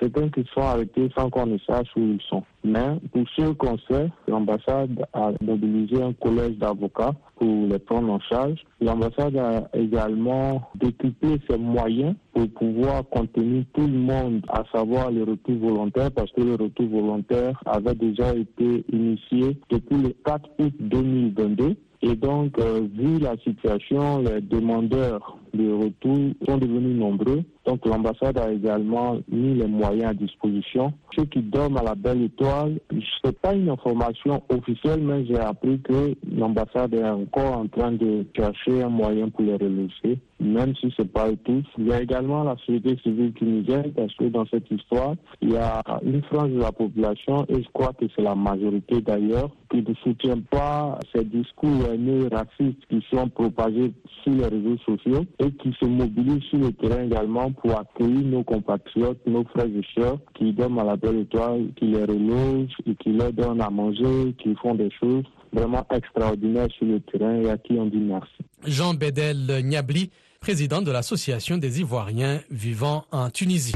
certains 0.00 0.28
qui 0.28 0.44
sont 0.54 0.62
arrêtés 0.62 1.08
sans 1.16 1.30
qu'on 1.30 1.46
ne 1.46 1.58
sache 1.58 1.88
où 1.96 2.00
ils 2.00 2.20
sont. 2.28 2.42
Mais 2.62 2.98
pour 3.12 3.24
ceux 3.36 3.54
qu'on 3.54 3.78
sait, 3.90 4.08
l'ambassade 4.28 5.06
a 5.14 5.32
mobilisé 5.40 6.02
un 6.02 6.12
collège 6.12 6.56
d'avocats 6.58 7.14
pour 7.36 7.66
les 7.66 7.78
prendre 7.78 8.12
en 8.12 8.20
charge. 8.20 8.62
L'ambassade 8.80 9.36
a 9.36 9.68
également 9.72 10.62
découpé 10.74 11.40
ses 11.48 11.56
moyens 11.56 12.14
pour 12.34 12.48
pouvoir 12.50 13.08
contenir 13.08 13.64
tout 13.72 13.86
le 13.86 13.98
monde, 13.98 14.44
à 14.48 14.62
savoir 14.74 15.10
les 15.10 15.22
retours 15.22 15.56
volontaires, 15.56 16.10
parce 16.10 16.30
que 16.32 16.42
le 16.42 16.52
retour 16.52 16.88
volontaire 16.88 17.62
avait 17.64 17.94
déjà 17.94 18.34
été 18.34 18.84
initié 18.92 19.58
depuis 19.70 19.96
le 19.96 20.14
4 20.24 20.50
août 20.58 20.74
2022. 20.80 21.76
Et 22.02 22.16
donc, 22.16 22.58
euh, 22.58 22.80
vu 22.94 23.18
la 23.18 23.36
situation, 23.38 24.20
les 24.20 24.40
demandeurs 24.40 25.36
de 25.52 25.70
retour 25.70 26.32
sont 26.48 26.56
devenus 26.56 26.96
nombreux. 26.96 27.42
Donc, 27.66 27.84
l'ambassade 27.84 28.38
a 28.38 28.50
également 28.50 29.18
mis 29.28 29.54
les 29.54 29.66
moyens 29.66 30.10
à 30.10 30.14
disposition. 30.14 30.94
Ceux 31.14 31.26
qui 31.26 31.40
dorment 31.42 31.76
à 31.76 31.82
la 31.82 31.94
belle 31.94 32.22
étoile, 32.22 32.80
ce 32.90 33.26
n'est 33.26 33.32
pas 33.34 33.54
une 33.54 33.68
information 33.68 34.42
officielle, 34.48 35.02
mais 35.02 35.26
j'ai 35.26 35.38
appris 35.38 35.78
que 35.80 36.14
l'ambassade 36.26 36.94
est 36.94 37.04
encore 37.04 37.58
en 37.58 37.66
train 37.66 37.92
de 37.92 38.24
chercher 38.34 38.82
un 38.82 38.88
moyen 38.88 39.28
pour 39.28 39.44
les 39.44 39.56
relancer, 39.56 40.18
même 40.40 40.74
si 40.76 40.92
ce 40.96 41.02
n'est 41.02 41.08
pas 41.08 41.28
tous. 41.44 41.64
Il 41.78 41.88
y 41.88 41.92
a 41.92 42.02
également 42.02 42.42
la 42.44 42.56
société 42.58 42.96
civile 43.02 43.32
tunisienne, 43.34 43.92
parce 43.94 44.14
que 44.16 44.24
dans 44.24 44.46
cette 44.46 44.70
histoire, 44.70 45.14
il 45.40 45.50
y 45.52 45.56
a 45.56 45.82
une 46.04 46.22
frange 46.22 46.50
de 46.50 46.58
la 46.60 46.72
population, 46.72 47.44
et 47.48 47.62
je 47.62 47.68
crois 47.72 47.92
que 47.92 48.06
c'est 48.16 48.22
la 48.22 48.34
majorité 48.34 49.00
d'ailleurs, 49.00 49.50
qui 49.70 49.82
ne 49.82 49.94
soutient 50.02 50.40
pas 50.50 50.98
ces 51.14 51.24
discours 51.24 51.86
haineux 51.92 52.28
racistes 52.32 52.84
qui 52.88 53.04
sont 53.12 53.28
propagés 53.28 53.92
sur 54.22 54.32
les 54.32 54.46
réseaux 54.46 54.78
sociaux 54.84 55.24
et 55.38 55.50
qui 55.52 55.72
se 55.78 55.84
mobilisent 55.84 56.42
sur 56.50 56.58
le 56.58 56.72
terrain 56.72 57.04
également 57.04 57.52
pour 57.52 57.78
accueillir 57.78 58.26
nos 58.26 58.42
compatriotes, 58.42 59.24
nos 59.26 59.44
frères 59.44 59.66
et 59.66 60.00
sœurs 60.00 60.18
qui 60.34 60.52
dorment 60.52 60.80
à 60.80 60.84
la 60.84 60.96
belle 60.96 61.20
étoile, 61.20 61.68
qui 61.76 61.86
les 61.86 62.04
relogent 62.04 62.74
et 62.86 62.94
qui 62.96 63.12
leur 63.12 63.32
donnent 63.32 63.60
à 63.62 63.70
manger, 63.70 64.34
qui 64.42 64.54
font 64.56 64.74
des 64.74 64.90
choses 64.90 65.24
vraiment 65.52 65.86
extraordinaires 65.92 66.68
sur 66.76 66.86
le 66.86 67.00
terrain 67.00 67.40
et 67.40 67.50
à 67.50 67.56
qui 67.58 67.72
on 67.72 67.86
dit 67.86 67.98
merci. 67.98 68.30
Jean 68.66 68.94
Bedel 68.94 69.46
Niabli, 69.64 70.10
président 70.40 70.80
de 70.80 70.90
l'Association 70.90 71.58
des 71.58 71.80
Ivoiriens 71.80 72.40
vivant 72.50 73.04
en 73.12 73.28
Tunisie. 73.28 73.74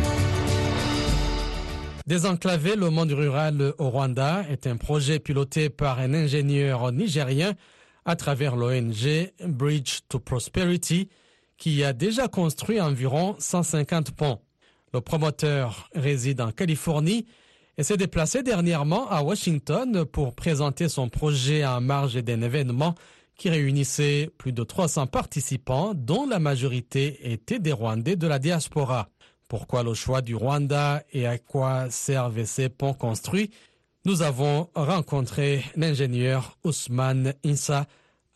Désenclaver 2.06 2.74
le 2.74 2.88
monde 2.88 3.12
rural 3.12 3.74
au 3.76 3.90
Rwanda 3.90 4.44
est 4.50 4.66
un 4.66 4.78
projet 4.78 5.18
piloté 5.18 5.68
par 5.68 5.98
un 5.98 6.14
ingénieur 6.14 6.90
nigérien 6.90 7.52
à 8.06 8.16
travers 8.16 8.56
l'ONG 8.56 9.30
Bridge 9.46 10.00
to 10.08 10.18
Prosperity 10.18 11.10
qui 11.58 11.84
a 11.84 11.92
déjà 11.92 12.28
construit 12.28 12.80
environ 12.80 13.36
150 13.38 14.12
ponts. 14.12 14.40
Le 14.94 15.02
promoteur 15.02 15.90
réside 15.94 16.40
en 16.40 16.50
Californie 16.50 17.26
et 17.76 17.82
s'est 17.82 17.98
déplacé 17.98 18.42
dernièrement 18.42 19.08
à 19.10 19.22
Washington 19.22 20.06
pour 20.06 20.34
présenter 20.34 20.88
son 20.88 21.10
projet 21.10 21.64
en 21.64 21.82
marge 21.82 22.14
d'un 22.14 22.40
événement 22.40 22.94
qui 23.36 23.50
réunissait 23.50 24.30
plus 24.38 24.52
de 24.52 24.62
300 24.62 25.06
participants 25.06 25.92
dont 25.94 26.26
la 26.26 26.38
majorité 26.38 27.32
étaient 27.32 27.58
des 27.58 27.72
Rwandais 27.72 28.16
de 28.16 28.26
la 28.26 28.38
diaspora. 28.38 29.08
Pourquoi 29.48 29.82
le 29.82 29.94
choix 29.94 30.22
du 30.22 30.34
Rwanda 30.34 31.02
et 31.12 31.26
à 31.26 31.38
quoi 31.38 31.90
servent 31.90 32.44
ces 32.44 32.68
ponts 32.68 32.94
construits? 32.94 33.50
Nous 34.04 34.22
avons 34.22 34.68
rencontré 34.74 35.64
l'ingénieur 35.76 36.58
Ousmane 36.64 37.34
Insa 37.44 37.86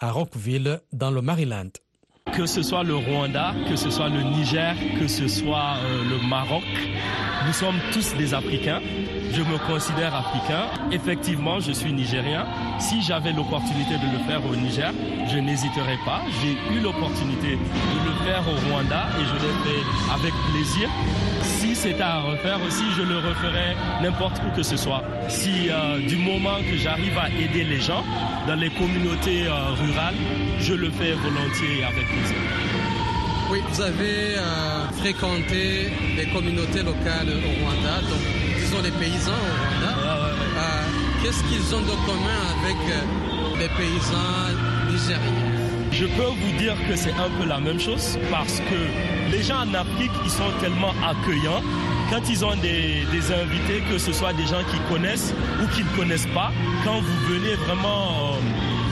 à 0.01 0.11
Rockville 0.11 0.81
dans 0.93 1.11
le 1.11 1.23
Maryland. 1.23 1.71
Que 2.39 2.47
ce 2.47 2.63
soit 2.63 2.85
le 2.85 2.95
Rwanda, 2.95 3.53
que 3.69 3.75
ce 3.75 3.91
soit 3.91 4.09
le 4.09 4.23
Niger, 4.23 4.77
que 5.01 5.09
ce 5.09 5.27
soit 5.27 5.75
euh, 5.83 6.05
le 6.09 6.25
Maroc, 6.29 6.63
nous 7.49 7.53
sommes 7.53 7.81
tous 7.93 8.15
des 8.15 8.33
Africains. 8.33 8.81
Je 9.33 9.43
me 9.43 9.59
considère 9.67 10.15
africain. 10.15 10.67
Effectivement, 10.93 11.59
je 11.61 11.73
suis 11.73 11.93
nigérien. 11.93 12.47
Si 12.79 13.03
j'avais 13.03 13.33
l'opportunité 13.33 13.95
de 13.95 14.13
le 14.13 14.19
faire 14.27 14.41
au 14.49 14.55
Niger, 14.55 14.93
je 15.33 15.39
n'hésiterais 15.39 15.99
pas. 16.05 16.23
J'ai 16.41 16.53
eu 16.77 16.81
l'opportunité 16.81 17.57
de 17.57 18.09
le 18.09 18.15
faire 18.25 18.43
au 18.47 18.71
Rwanda 18.71 19.07
et 19.19 19.25
je 19.25 19.35
l'ai 19.35 19.55
fait 19.65 20.15
avec 20.15 20.33
plaisir. 20.53 20.89
Si 21.43 21.75
c'était 21.75 22.03
à 22.03 22.21
refaire 22.21 22.59
aussi, 22.67 22.85
je 22.97 23.03
le 23.03 23.17
referais 23.17 23.77
n'importe 24.03 24.41
où 24.47 24.57
que 24.57 24.63
ce 24.63 24.77
soit. 24.77 25.03
Si 25.29 25.71
euh, 25.71 25.99
du 26.07 26.17
moment 26.17 26.59
que 26.71 26.77
j'arrive 26.77 27.17
à 27.19 27.29
aider 27.31 27.65
les 27.65 27.81
gens 27.81 28.05
dans 28.47 28.55
les 28.55 28.71
communautés 28.71 29.47
euh, 29.47 29.71
rurales, 29.81 30.15
je 30.61 30.75
le 30.75 30.91
fais 30.91 31.13
volontiers 31.13 31.81
et 31.81 31.85
avec 31.85 32.07
plaisir. 32.07 32.37
Oui, 33.51 33.61
vous 33.71 33.81
avez 33.81 34.37
euh, 34.37 34.89
fréquenté 34.99 35.91
les 36.17 36.27
communautés 36.27 36.83
locales 36.83 37.29
au 37.29 37.65
Rwanda, 37.65 38.01
donc 38.03 38.21
disons 38.59 38.83
les 38.83 38.91
paysans 38.91 39.33
au 39.33 39.85
Rwanda. 39.85 39.99
Euh, 40.05 40.83
Qu'est-ce 41.23 41.43
qu'ils 41.45 41.75
ont 41.75 41.81
de 41.81 41.97
commun 42.07 42.41
avec 42.63 42.77
euh, 42.93 43.59
les 43.59 43.69
paysans 43.69 44.55
nigériens? 44.91 45.49
Je 45.91 46.05
peux 46.05 46.23
vous 46.23 46.59
dire 46.59 46.77
que 46.89 46.95
c'est 46.95 47.13
un 47.15 47.31
peu 47.41 47.49
la 47.49 47.59
même 47.59 47.81
chose 47.81 48.19
parce 48.31 48.61
que 48.61 49.33
les 49.33 49.43
gens 49.43 49.61
en 49.67 49.75
Afrique, 49.75 50.13
ils 50.25 50.31
sont 50.31 50.51
tellement 50.61 50.93
accueillants. 51.05 51.63
Quand 52.11 52.21
ils 52.31 52.45
ont 52.45 52.55
des, 52.57 53.05
des 53.11 53.33
invités, 53.33 53.83
que 53.91 53.99
ce 53.99 54.13
soit 54.13 54.33
des 54.35 54.47
gens 54.47 54.63
qui 54.71 54.79
connaissent 54.93 55.35
ou 55.63 55.67
qui 55.75 55.83
ne 55.83 55.89
connaissent 55.97 56.29
pas, 56.35 56.53
quand 56.85 57.01
vous 57.01 57.33
venez 57.35 57.55
vraiment, 57.67 58.37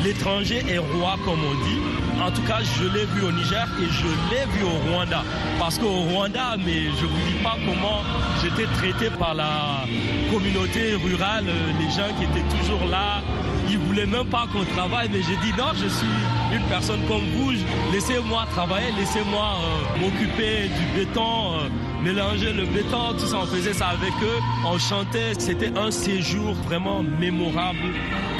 l'étranger 0.05 0.63
est 0.69 0.79
roi 0.79 1.17
comme 1.25 1.41
on 1.45 1.55
dit. 1.65 1.81
En 2.23 2.31
tout 2.31 2.43
cas, 2.43 2.61
je 2.63 2.85
l'ai 2.85 3.05
vu 3.07 3.23
au 3.23 3.33
Niger 3.33 3.67
et 3.81 3.87
je 3.91 4.07
l'ai 4.31 4.47
vu 4.53 4.65
au 4.65 4.91
Rwanda. 4.91 5.23
Parce 5.59 5.79
qu'au 5.79 6.03
Rwanda, 6.11 6.57
mais 6.65 6.85
je 6.99 7.05
ne 7.05 7.09
vous 7.11 7.27
dis 7.29 7.43
pas 7.43 7.57
comment 7.67 8.01
j'étais 8.43 8.67
traité 8.75 9.11
par 9.19 9.35
la 9.35 9.85
communauté 10.31 10.95
rurale, 10.95 11.47
les 11.79 11.91
gens 11.91 12.09
qui 12.19 12.25
étaient 12.25 12.57
toujours 12.59 12.89
là, 12.89 13.23
ils 13.69 13.79
voulaient 13.79 14.05
voulait 14.05 14.19
même 14.19 14.31
pas 14.31 14.47
qu'on 14.53 14.65
travaille, 14.65 15.09
mais 15.13 15.21
j'ai 15.23 15.37
dit 15.37 15.53
non, 15.57 15.73
je 15.75 15.89
suis 15.89 16.07
une 16.53 16.63
personne 16.69 17.01
comme 17.09 17.25
vous, 17.35 17.53
laissez-moi 17.93 18.47
travailler, 18.53 18.93
laissez-moi 18.99 19.57
euh, 19.59 20.01
m'occuper 20.01 20.69
du 20.69 20.99
béton, 20.99 21.55
euh, 21.55 21.69
mélanger 22.03 22.53
le 22.53 22.67
béton, 22.67 23.15
tout 23.19 23.27
ça, 23.27 23.39
on 23.43 23.47
faisait 23.47 23.73
ça 23.73 23.89
avec 23.89 24.13
eux, 24.23 24.41
on 24.65 24.79
chantait, 24.79 25.35
c'était 25.39 25.77
un 25.77 25.91
séjour 25.91 26.55
vraiment 26.55 27.03
mémorable 27.03 27.93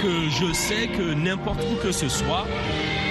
que 0.03 0.29
je 0.31 0.53
sais 0.53 0.89
que 0.89 1.15
n'importe 1.15 1.61
où 1.63 1.77
que 1.83 1.93
ce 1.93 2.09
soit, 2.09 2.47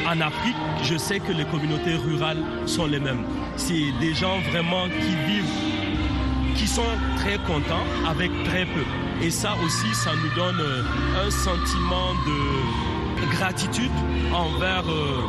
en 0.08 0.21
Afrique, 0.21 0.55
je 0.84 0.97
sais 0.97 1.19
que 1.19 1.31
les 1.31 1.45
communautés 1.45 1.95
rurales 1.95 2.43
sont 2.65 2.86
les 2.86 2.99
mêmes. 2.99 3.23
C'est 3.58 3.91
des 3.99 4.13
gens 4.13 4.39
vraiment 4.51 4.86
qui 4.86 5.31
vivent, 5.31 6.55
qui 6.55 6.67
sont 6.67 6.84
très 7.17 7.38
contents 7.39 7.86
avec 8.08 8.31
très 8.43 8.65
peu. 8.65 8.86
Et 9.21 9.31
ça 9.31 9.55
aussi, 9.65 9.93
ça 9.95 10.12
nous 10.13 10.36
donne 10.36 10.60
euh, 10.60 10.84
un 11.25 11.31
sentiment 11.31 12.13
de 12.27 12.94
gratitude 13.25 13.91
envers 14.33 14.83
euh, 14.89 15.21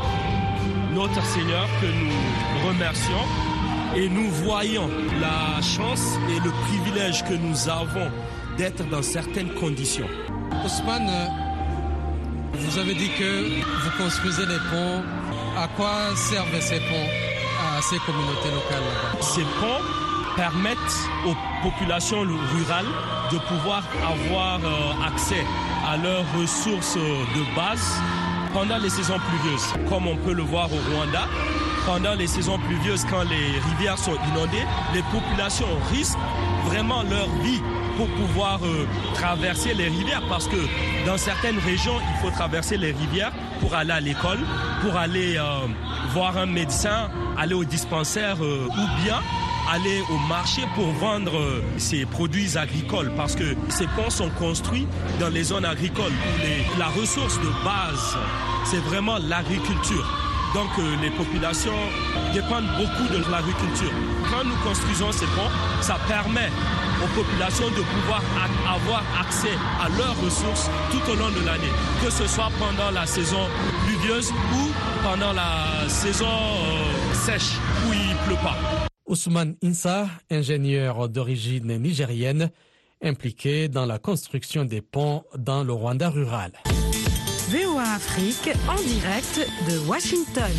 notre 0.93 1.25
Seigneur 1.25 1.67
que 1.81 1.87
nous 1.87 2.69
remercions. 2.69 3.25
Et 3.95 4.09
nous 4.09 4.31
voyons 4.45 4.91
la 5.21 5.63
chance 5.63 6.19
et 6.29 6.41
le 6.41 6.51
privilège 6.67 7.25
que 7.25 7.35
nous 7.35 7.69
avons 7.69 8.11
d'être 8.59 8.87
dans 8.89 9.03
certaines 9.03 9.53
conditions. 9.55 10.09
Ousmane, 10.65 11.09
euh, 11.09 11.27
vous 12.55 12.79
avez 12.79 12.95
dit 12.95 13.11
que 13.19 13.61
vous 13.63 14.03
construisez 14.03 14.47
les 14.47 14.59
ponts. 14.71 15.03
À 15.57 15.69
quoi 15.69 16.15
servent 16.15 16.61
ces 16.61 16.81
ponts 16.81 17.09
à 17.77 17.83
ces 17.83 17.99
communautés 17.99 18.51
locales 18.51 18.83
Ces 19.21 19.43
ponts 19.43 19.83
permettent 20.37 20.79
aux 21.27 21.35
populations 21.63 22.21
rurales 22.21 22.87
de 23.33 23.39
pouvoir 23.39 23.83
avoir 24.03 24.61
euh, 24.63 25.07
accès 25.07 25.45
à 25.87 25.97
leurs 25.97 26.25
ressources 26.39 26.97
de 26.97 27.57
base 27.57 28.01
pendant 28.53 28.79
les 28.79 28.91
saisons 28.91 29.19
pluvieuses, 29.29 29.67
comme 29.89 30.07
on 30.07 30.17
peut 30.17 30.33
le 30.33 30.43
voir 30.43 30.69
au 30.73 30.77
Rwanda. 30.91 31.29
Pendant 31.87 32.15
les 32.15 32.27
saisons 32.27 32.59
pluvieuses, 32.59 33.05
quand 33.09 33.23
les 33.23 33.61
rivières 33.71 33.99
sont 33.99 34.17
inondées, 34.33 34.65
les 34.93 35.03
populations 35.03 35.69
risquent 35.93 36.19
vraiment 36.65 37.03
leur 37.05 37.29
vie 37.43 37.61
pour 37.97 38.09
pouvoir 38.09 38.59
euh, 38.65 38.87
traverser 39.15 39.73
les 39.75 39.89
rivières 39.89 40.23
parce 40.29 40.49
que 40.49 40.57
dans 41.07 41.17
certaines 41.17 41.59
régions, 41.59 41.95
il 42.01 42.21
faut 42.21 42.31
traverser 42.31 42.77
les 42.77 42.91
rivières 42.93 43.33
pour 43.61 43.75
aller 43.75 43.93
à 43.93 44.01
l'école, 44.01 44.41
pour 44.83 44.97
aller 44.97 45.37
euh, 45.37 45.67
voir 46.13 46.37
un 46.37 46.47
médecin, 46.47 47.09
aller 47.39 47.55
au 47.55 47.65
dispensaire 47.65 48.41
ou 48.41 49.03
bien 49.05 49.21
aller 49.73 50.03
au 50.11 50.19
marché 50.29 50.63
pour 50.75 50.87
vendre 50.93 51.63
ses 51.79 52.07
produits 52.07 52.57
agricoles 52.57 53.13
parce 53.17 53.35
que 53.35 53.57
ces 53.69 53.87
ponts 53.89 54.11
sont 54.11 54.31
construits 54.31 54.87
dans 55.19 55.29
les 55.29 55.45
zones 55.45 55.65
agricoles 55.65 56.13
où 56.13 56.79
la 56.79 56.87
ressource 56.87 57.39
de 57.39 57.65
base, 57.65 58.17
c'est 58.65 58.83
vraiment 58.85 59.19
l'agriculture. 59.19 60.07
Donc 60.55 60.71
les 61.03 61.11
populations 61.11 61.77
dépendent 62.33 62.69
beaucoup 62.79 63.13
de 63.13 63.31
l'agriculture. 63.31 63.91
Quand 64.31 64.45
nous 64.45 64.57
construisons 64.65 65.13
ces 65.13 65.27
ponts, 65.27 65.51
ça 65.81 65.99
permet 66.09 66.51
aux 67.03 67.21
populations 67.21 67.69
de 67.69 67.83
pouvoir 67.83 68.23
avoir 68.67 69.03
accès 69.21 69.53
à 69.81 69.89
leurs 69.99 70.19
ressources 70.25 70.71
tout 70.91 71.11
au 71.11 71.15
long 71.17 71.31
de 71.31 71.45
l'année, 71.45 71.73
que 72.03 72.11
ce 72.11 72.27
soit 72.27 72.51
pendant 72.59 72.91
la 72.91 73.07
saison 73.07 73.49
pluvieuse 73.87 74.33
ou 74.55 74.71
pendant 75.03 75.33
la 75.33 75.89
saison 75.89 76.27
sèche 77.13 77.57
où 77.87 77.93
il 77.93 78.17
pleut 78.27 78.43
pas. 78.43 78.57
Ousmane 79.07 79.57
Insa, 79.63 80.09
ingénieur 80.31 81.09
d'origine 81.09 81.79
nigérienne, 81.79 82.51
impliqué 83.03 83.69
dans 83.69 83.87
la 83.87 83.99
construction 83.99 84.65
des 84.65 84.83
ponts 84.83 85.25
dans 85.37 85.63
le 85.63 85.73
Rwanda 85.73 86.11
rural. 86.11 86.53
VOA 87.51 87.83
Afrique 87.83 88.51
en 88.69 88.83
direct 88.83 89.49
de 89.69 89.89
Washington. 89.89 90.51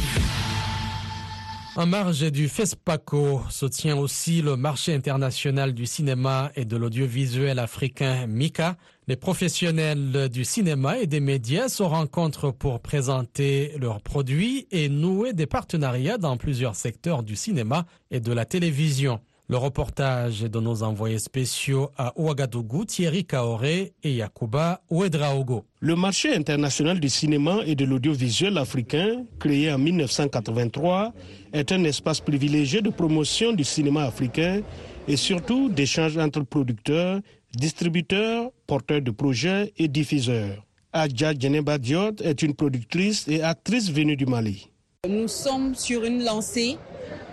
En 1.77 1.85
marge 1.85 2.31
du 2.31 2.47
FESPACO 2.47 3.41
se 3.51 3.67
tient 3.67 3.97
aussi 3.97 4.41
le 4.41 4.57
marché 4.57 4.95
international 4.95 5.75
du 5.75 5.85
cinéma 5.85 6.51
et 6.55 6.65
de 6.65 6.75
l'audiovisuel 6.75 7.59
africain 7.59 8.25
MICA. 8.25 8.77
Les 9.07 9.15
professionnels 9.15 10.27
du 10.27 10.43
cinéma 10.43 10.97
et 10.97 11.05
des 11.05 11.19
médias 11.19 11.69
se 11.69 11.83
rencontrent 11.83 12.49
pour 12.49 12.79
présenter 12.79 13.73
leurs 13.77 14.01
produits 14.01 14.65
et 14.71 14.89
nouer 14.89 15.33
des 15.33 15.45
partenariats 15.45 16.17
dans 16.17 16.35
plusieurs 16.35 16.75
secteurs 16.75 17.21
du 17.21 17.35
cinéma 17.35 17.85
et 18.09 18.21
de 18.21 18.33
la 18.33 18.45
télévision. 18.45 19.19
Le 19.49 19.55
reportage 19.55 20.41
de 20.41 20.59
nos 20.59 20.83
envoyés 20.83 21.19
spéciaux 21.19 21.89
à 21.97 22.11
Ouagadougou, 22.19 22.83
Thierry 22.83 23.23
Kaoré 23.23 23.93
et 24.03 24.15
Yakuba 24.15 24.81
Ouedraogo. 24.89 25.63
Le 25.79 25.95
marché 25.95 26.35
international 26.35 26.99
du 26.99 27.07
cinéma 27.07 27.59
et 27.65 27.73
de 27.73 27.85
l'audiovisuel 27.85 28.57
africain, 28.57 29.23
créé 29.39 29.71
en 29.71 29.77
1983, 29.77 31.13
est 31.53 31.71
un 31.71 31.81
espace 31.85 32.19
privilégié 32.19 32.81
de 32.81 32.89
promotion 32.89 33.53
du 33.53 33.63
cinéma 33.63 34.03
africain 34.03 34.63
et 35.07 35.15
surtout 35.15 35.69
d'échange 35.69 36.17
entre 36.17 36.41
producteurs, 36.41 37.21
distributeurs, 37.55 38.51
porteurs 38.67 39.01
de 39.01 39.11
projets 39.11 39.71
et 39.77 39.87
diffuseurs. 39.87 40.61
Adja 40.91 41.33
Djeneba 41.33 41.77
Diot 41.77 42.21
est 42.21 42.41
une 42.41 42.53
productrice 42.53 43.25
et 43.29 43.41
actrice 43.43 43.89
venue 43.89 44.17
du 44.17 44.25
Mali. 44.25 44.69
Nous 45.07 45.29
sommes 45.29 45.73
sur 45.73 46.03
une 46.03 46.25
lancée 46.25 46.75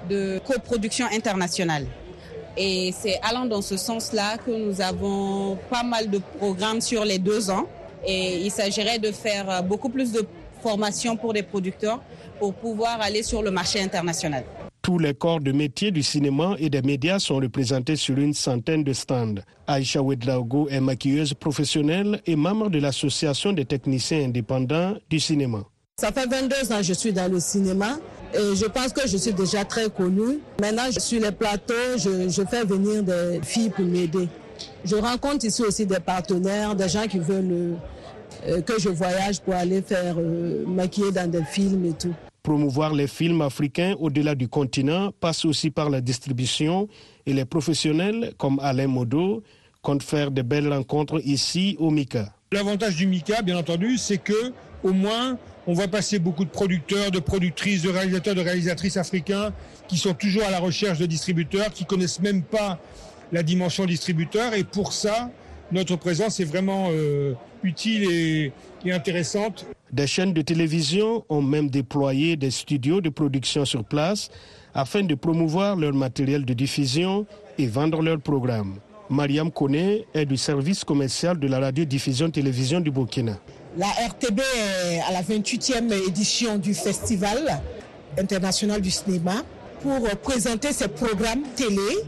de 0.09 0.39
coproduction 0.47 1.07
internationale. 1.13 1.89
Et 2.57 2.93
c'est 2.99 3.19
allant 3.23 3.47
dans 3.47 3.63
ce 3.63 3.77
sens-là 3.77 4.39
que 4.39 4.51
nous 4.51 4.81
avons 4.81 5.59
pas 5.71 5.83
mal 5.83 6.09
de 6.11 6.19
programmes 6.39 6.81
sur 6.81 7.05
les 7.05 7.19
deux 7.19 7.51
ans. 7.51 7.67
Et 8.07 8.39
il 8.45 8.51
s'agirait 8.51 8.99
de 8.99 9.11
faire 9.11 9.63
beaucoup 9.63 9.89
plus 9.89 10.13
de 10.13 10.27
formation 10.63 11.17
pour 11.17 11.33
des 11.33 11.43
producteurs 11.43 12.01
pour 12.39 12.55
pouvoir 12.55 13.01
aller 13.01 13.23
sur 13.23 13.43
le 13.43 13.51
marché 13.51 13.81
international. 13.81 14.45
Tous 14.83 14.99
les 14.99 15.15
corps 15.15 15.41
de 15.41 15.51
métier 15.53 15.91
du 15.91 16.03
cinéma 16.03 16.57
et 16.59 16.69
des 16.69 16.83
médias 16.83 17.19
sont 17.19 17.37
représentés 17.37 17.97
sur 17.97 18.19
une 18.19 18.35
centaine 18.35 18.85
de 18.85 18.93
stands. 18.93 19.37
Aïcha 19.67 20.03
Wedlaogo 20.03 20.69
est 20.69 20.81
maquilleuse 20.81 21.33
professionnelle 21.33 22.21
et 22.27 22.37
membre 22.37 22.69
de 22.69 22.79
l'Association 22.79 23.55
des 23.55 23.65
techniciens 23.65 24.25
indépendants 24.25 24.95
du 25.09 25.19
cinéma. 25.21 25.65
Ça 25.99 26.13
fait 26.13 26.27
22 26.27 26.73
ans 26.73 26.79
que 26.79 26.83
je 26.83 26.93
suis 26.93 27.13
dans 27.13 27.33
le 27.33 27.41
cinéma 27.41 27.97
et 28.35 28.57
je 28.57 28.67
pense 28.67 28.93
que 28.93 29.07
je 29.07 29.17
suis 29.17 29.33
déjà 29.33 29.65
très 29.65 29.89
connue. 29.89 30.39
Maintenant, 30.61 30.91
sur 30.91 31.21
les 31.21 31.33
plateaux, 31.33 31.97
je, 31.97 32.43
fais 32.51 32.65
venir 32.65 33.03
des 33.03 33.41
filles 33.43 33.71
pour 33.71 33.85
m'aider. 33.85 34.29
Je 34.85 34.97
rencontre 34.97 35.45
ici 35.45 35.63
aussi 35.63 35.87
des 35.87 36.01
partenaires, 36.01 36.75
des 36.75 36.89
gens 36.89 37.07
qui 37.07 37.19
veulent 37.19 37.77
euh, 38.47 38.61
que 38.63 38.79
je 38.79 38.89
voyage 38.89 39.41
pour 39.41 39.55
aller 39.55 39.83
faire 39.83 40.17
euh, 40.19 40.65
maquiller 40.67 41.13
dans 41.13 41.31
des 41.31 41.45
films 41.45 41.85
et 41.87 41.93
tout. 41.93 42.15
Promouvoir 42.43 42.93
les 42.93 43.07
films 43.07 43.41
africains 43.41 43.95
au-delà 43.99 44.35
du 44.35 44.49
continent 44.49 45.11
passe 45.19 45.45
aussi 45.45 45.71
par 45.71 45.89
la 45.89 46.01
distribution 46.01 46.89
et 47.25 47.33
les 47.33 47.45
professionnels 47.47 48.35
comme 48.37 48.59
Alain 48.61 48.87
Modo 48.87 49.43
comptent 49.81 50.03
faire 50.03 50.31
de 50.31 50.43
belles 50.43 50.71
rencontres 50.73 51.21
ici 51.25 51.77
au 51.79 51.91
MICA. 51.91 52.33
L'avantage 52.55 52.95
du 52.95 53.09
MICA, 53.09 53.43
bien 53.43 53.59
entendu, 53.59 53.99
c'est 53.99 54.19
que 54.19 54.53
au 54.85 54.93
moins 54.93 55.37
on 55.67 55.73
voit 55.73 55.89
passer 55.89 56.21
beaucoup 56.21 56.45
de 56.45 56.51
producteurs, 56.51 57.11
de 57.11 57.19
productrices, 57.19 57.83
de 57.83 57.91
réalisateurs, 57.91 58.37
de 58.37 58.43
réalisatrices 58.43 58.97
africains 58.97 59.53
qui 59.89 59.97
sont 59.97 60.15
toujours 60.15 60.45
à 60.45 60.53
la 60.53 60.61
recherche 60.61 61.01
de 61.01 61.07
distributeurs, 61.07 61.73
qui 61.73 61.85
connaissent 61.85 62.21
même 62.21 62.43
pas 62.43 62.79
la 63.33 63.43
dimension 63.43 63.87
distributeur. 63.87 64.55
Et 64.55 64.63
pour 64.63 64.93
ça, 64.93 65.33
notre 65.73 65.97
présence 65.97 66.39
est 66.39 66.45
vraiment 66.45 66.91
euh, 66.93 67.33
utile 67.65 68.09
et, 68.09 68.53
et 68.85 68.93
intéressante. 68.93 69.67
Des 69.91 70.07
chaînes 70.07 70.33
de 70.33 70.43
télévision 70.43 71.25
ont 71.29 71.43
même 71.43 71.69
déployé 71.69 72.37
des 72.37 72.53
studios 72.53 73.01
de 73.01 73.09
production 73.09 73.65
sur 73.65 73.83
place 73.83 74.31
afin 74.75 75.03
de 75.03 75.17
promouvoir 75.17 75.75
leur 75.75 75.93
matériel 75.93 76.45
de 76.45 76.55
diffusion 76.55 77.27
et 77.59 77.67
vendre 77.67 78.01
leurs 78.01 78.21
programmes. 78.21 78.79
Mariam 79.11 79.51
Kone 79.51 80.03
est 80.15 80.25
du 80.27 80.37
service 80.37 80.83
commercial 80.85 81.39
de 81.39 81.47
la 81.47 81.59
radiodiffusion 81.61 82.31
télévision 82.31 82.81
du 82.81 82.91
Burkina. 82.91 83.39
La 83.77 83.87
RTB 83.87 84.41
est 84.41 85.01
à 85.01 85.13
la 85.13 85.23
28e 85.23 85.93
édition 86.09 86.57
du 86.59 86.75
Festival 86.75 87.61
international 88.19 88.81
du 88.81 88.91
cinéma 88.91 89.43
pour 89.83 90.01
présenter 90.23 90.73
ses 90.73 90.89
programmes 90.89 91.43
télé 91.57 91.99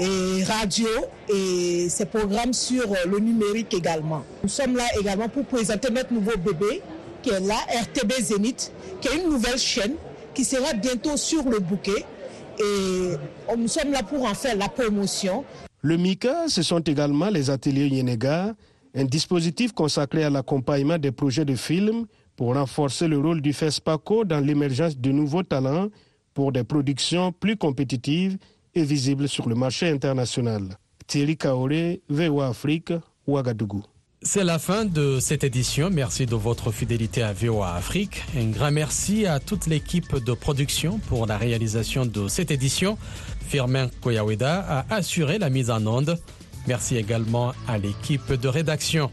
et 0.00 0.44
radio 0.44 0.88
et 1.32 1.88
ses 1.88 2.04
programmes 2.04 2.52
sur 2.52 2.84
le 3.06 3.18
numérique 3.18 3.72
également. 3.74 4.22
Nous 4.42 4.48
sommes 4.48 4.76
là 4.76 4.84
également 5.00 5.28
pour 5.28 5.44
présenter 5.44 5.90
notre 5.90 6.12
nouveau 6.12 6.36
bébé 6.36 6.82
qui 7.22 7.30
est 7.30 7.40
là, 7.40 7.56
RTB 7.82 8.12
Zénith, 8.20 8.72
qui 9.00 9.08
est 9.08 9.16
une 9.16 9.30
nouvelle 9.30 9.58
chaîne 9.58 9.94
qui 10.34 10.44
sera 10.44 10.72
bientôt 10.74 11.16
sur 11.16 11.42
le 11.48 11.58
bouquet 11.58 12.04
et 12.60 13.56
nous 13.56 13.68
sommes 13.68 13.92
là 13.92 14.02
pour 14.02 14.24
en 14.24 14.34
faire 14.34 14.56
la 14.56 14.68
promotion. 14.68 15.44
Le 15.82 15.96
MICA, 15.96 16.48
ce 16.48 16.62
sont 16.62 16.80
également 16.80 17.28
les 17.30 17.50
ateliers 17.50 17.86
Yenega, 17.86 18.54
un 18.94 19.04
dispositif 19.04 19.72
consacré 19.72 20.24
à 20.24 20.30
l'accompagnement 20.30 20.98
des 20.98 21.12
projets 21.12 21.44
de 21.44 21.54
films 21.54 22.06
pour 22.34 22.54
renforcer 22.54 23.06
le 23.06 23.18
rôle 23.18 23.40
du 23.40 23.52
FESPACO 23.52 24.24
dans 24.24 24.40
l'émergence 24.44 24.98
de 24.98 25.12
nouveaux 25.12 25.44
talents 25.44 25.88
pour 26.34 26.50
des 26.50 26.64
productions 26.64 27.30
plus 27.30 27.56
compétitives 27.56 28.38
et 28.74 28.82
visibles 28.82 29.28
sur 29.28 29.48
le 29.48 29.54
marché 29.54 29.88
international. 29.88 30.76
Thierry 31.06 31.36
Kaoré, 31.36 32.02
VOA 32.08 32.48
Afrique, 32.48 32.92
Ouagadougou. 33.26 33.84
C'est 34.22 34.42
la 34.42 34.58
fin 34.58 34.84
de 34.84 35.20
cette 35.20 35.44
édition. 35.44 35.90
Merci 35.92 36.26
de 36.26 36.34
votre 36.34 36.72
fidélité 36.72 37.22
à 37.22 37.32
VOA 37.32 37.74
Afrique. 37.74 38.24
Un 38.36 38.46
grand 38.46 38.72
merci 38.72 39.26
à 39.26 39.38
toute 39.38 39.66
l'équipe 39.66 40.16
de 40.16 40.32
production 40.32 40.98
pour 40.98 41.26
la 41.26 41.38
réalisation 41.38 42.04
de 42.04 42.26
cette 42.26 42.50
édition. 42.50 42.98
Firmin 43.46 43.88
Koyaweda 44.02 44.58
a 44.68 44.94
assuré 44.94 45.38
la 45.38 45.50
mise 45.50 45.70
en 45.70 45.86
onde. 45.86 46.18
Merci 46.66 46.96
également 46.96 47.52
à 47.68 47.78
l'équipe 47.78 48.32
de 48.32 48.48
rédaction. 48.48 49.08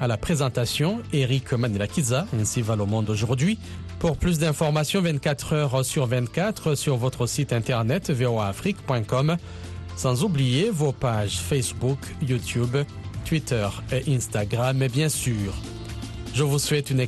À 0.00 0.06
la 0.06 0.16
présentation, 0.16 1.02
Eric 1.12 1.52
Manilakiza, 1.52 2.26
ainsi 2.38 2.62
va 2.62 2.76
le 2.76 2.84
monde 2.84 3.10
aujourd'hui. 3.10 3.58
Pour 3.98 4.16
plus 4.16 4.38
d'informations 4.38 5.02
24 5.02 5.52
heures 5.52 5.84
sur 5.84 6.06
24 6.06 6.76
sur 6.76 6.96
votre 6.96 7.26
site 7.26 7.52
internet 7.52 8.10
voaafrique.com. 8.10 9.36
Sans 9.96 10.22
oublier 10.22 10.70
vos 10.70 10.92
pages 10.92 11.38
Facebook, 11.38 11.98
YouTube, 12.22 12.76
Twitter 13.24 13.68
et 13.90 14.14
Instagram, 14.14 14.82
et 14.82 14.88
bien 14.88 15.08
sûr. 15.08 15.54
Je 16.34 16.42
vous 16.42 16.58
souhaite 16.58 16.90
une 16.90 17.00
excellente 17.00 17.02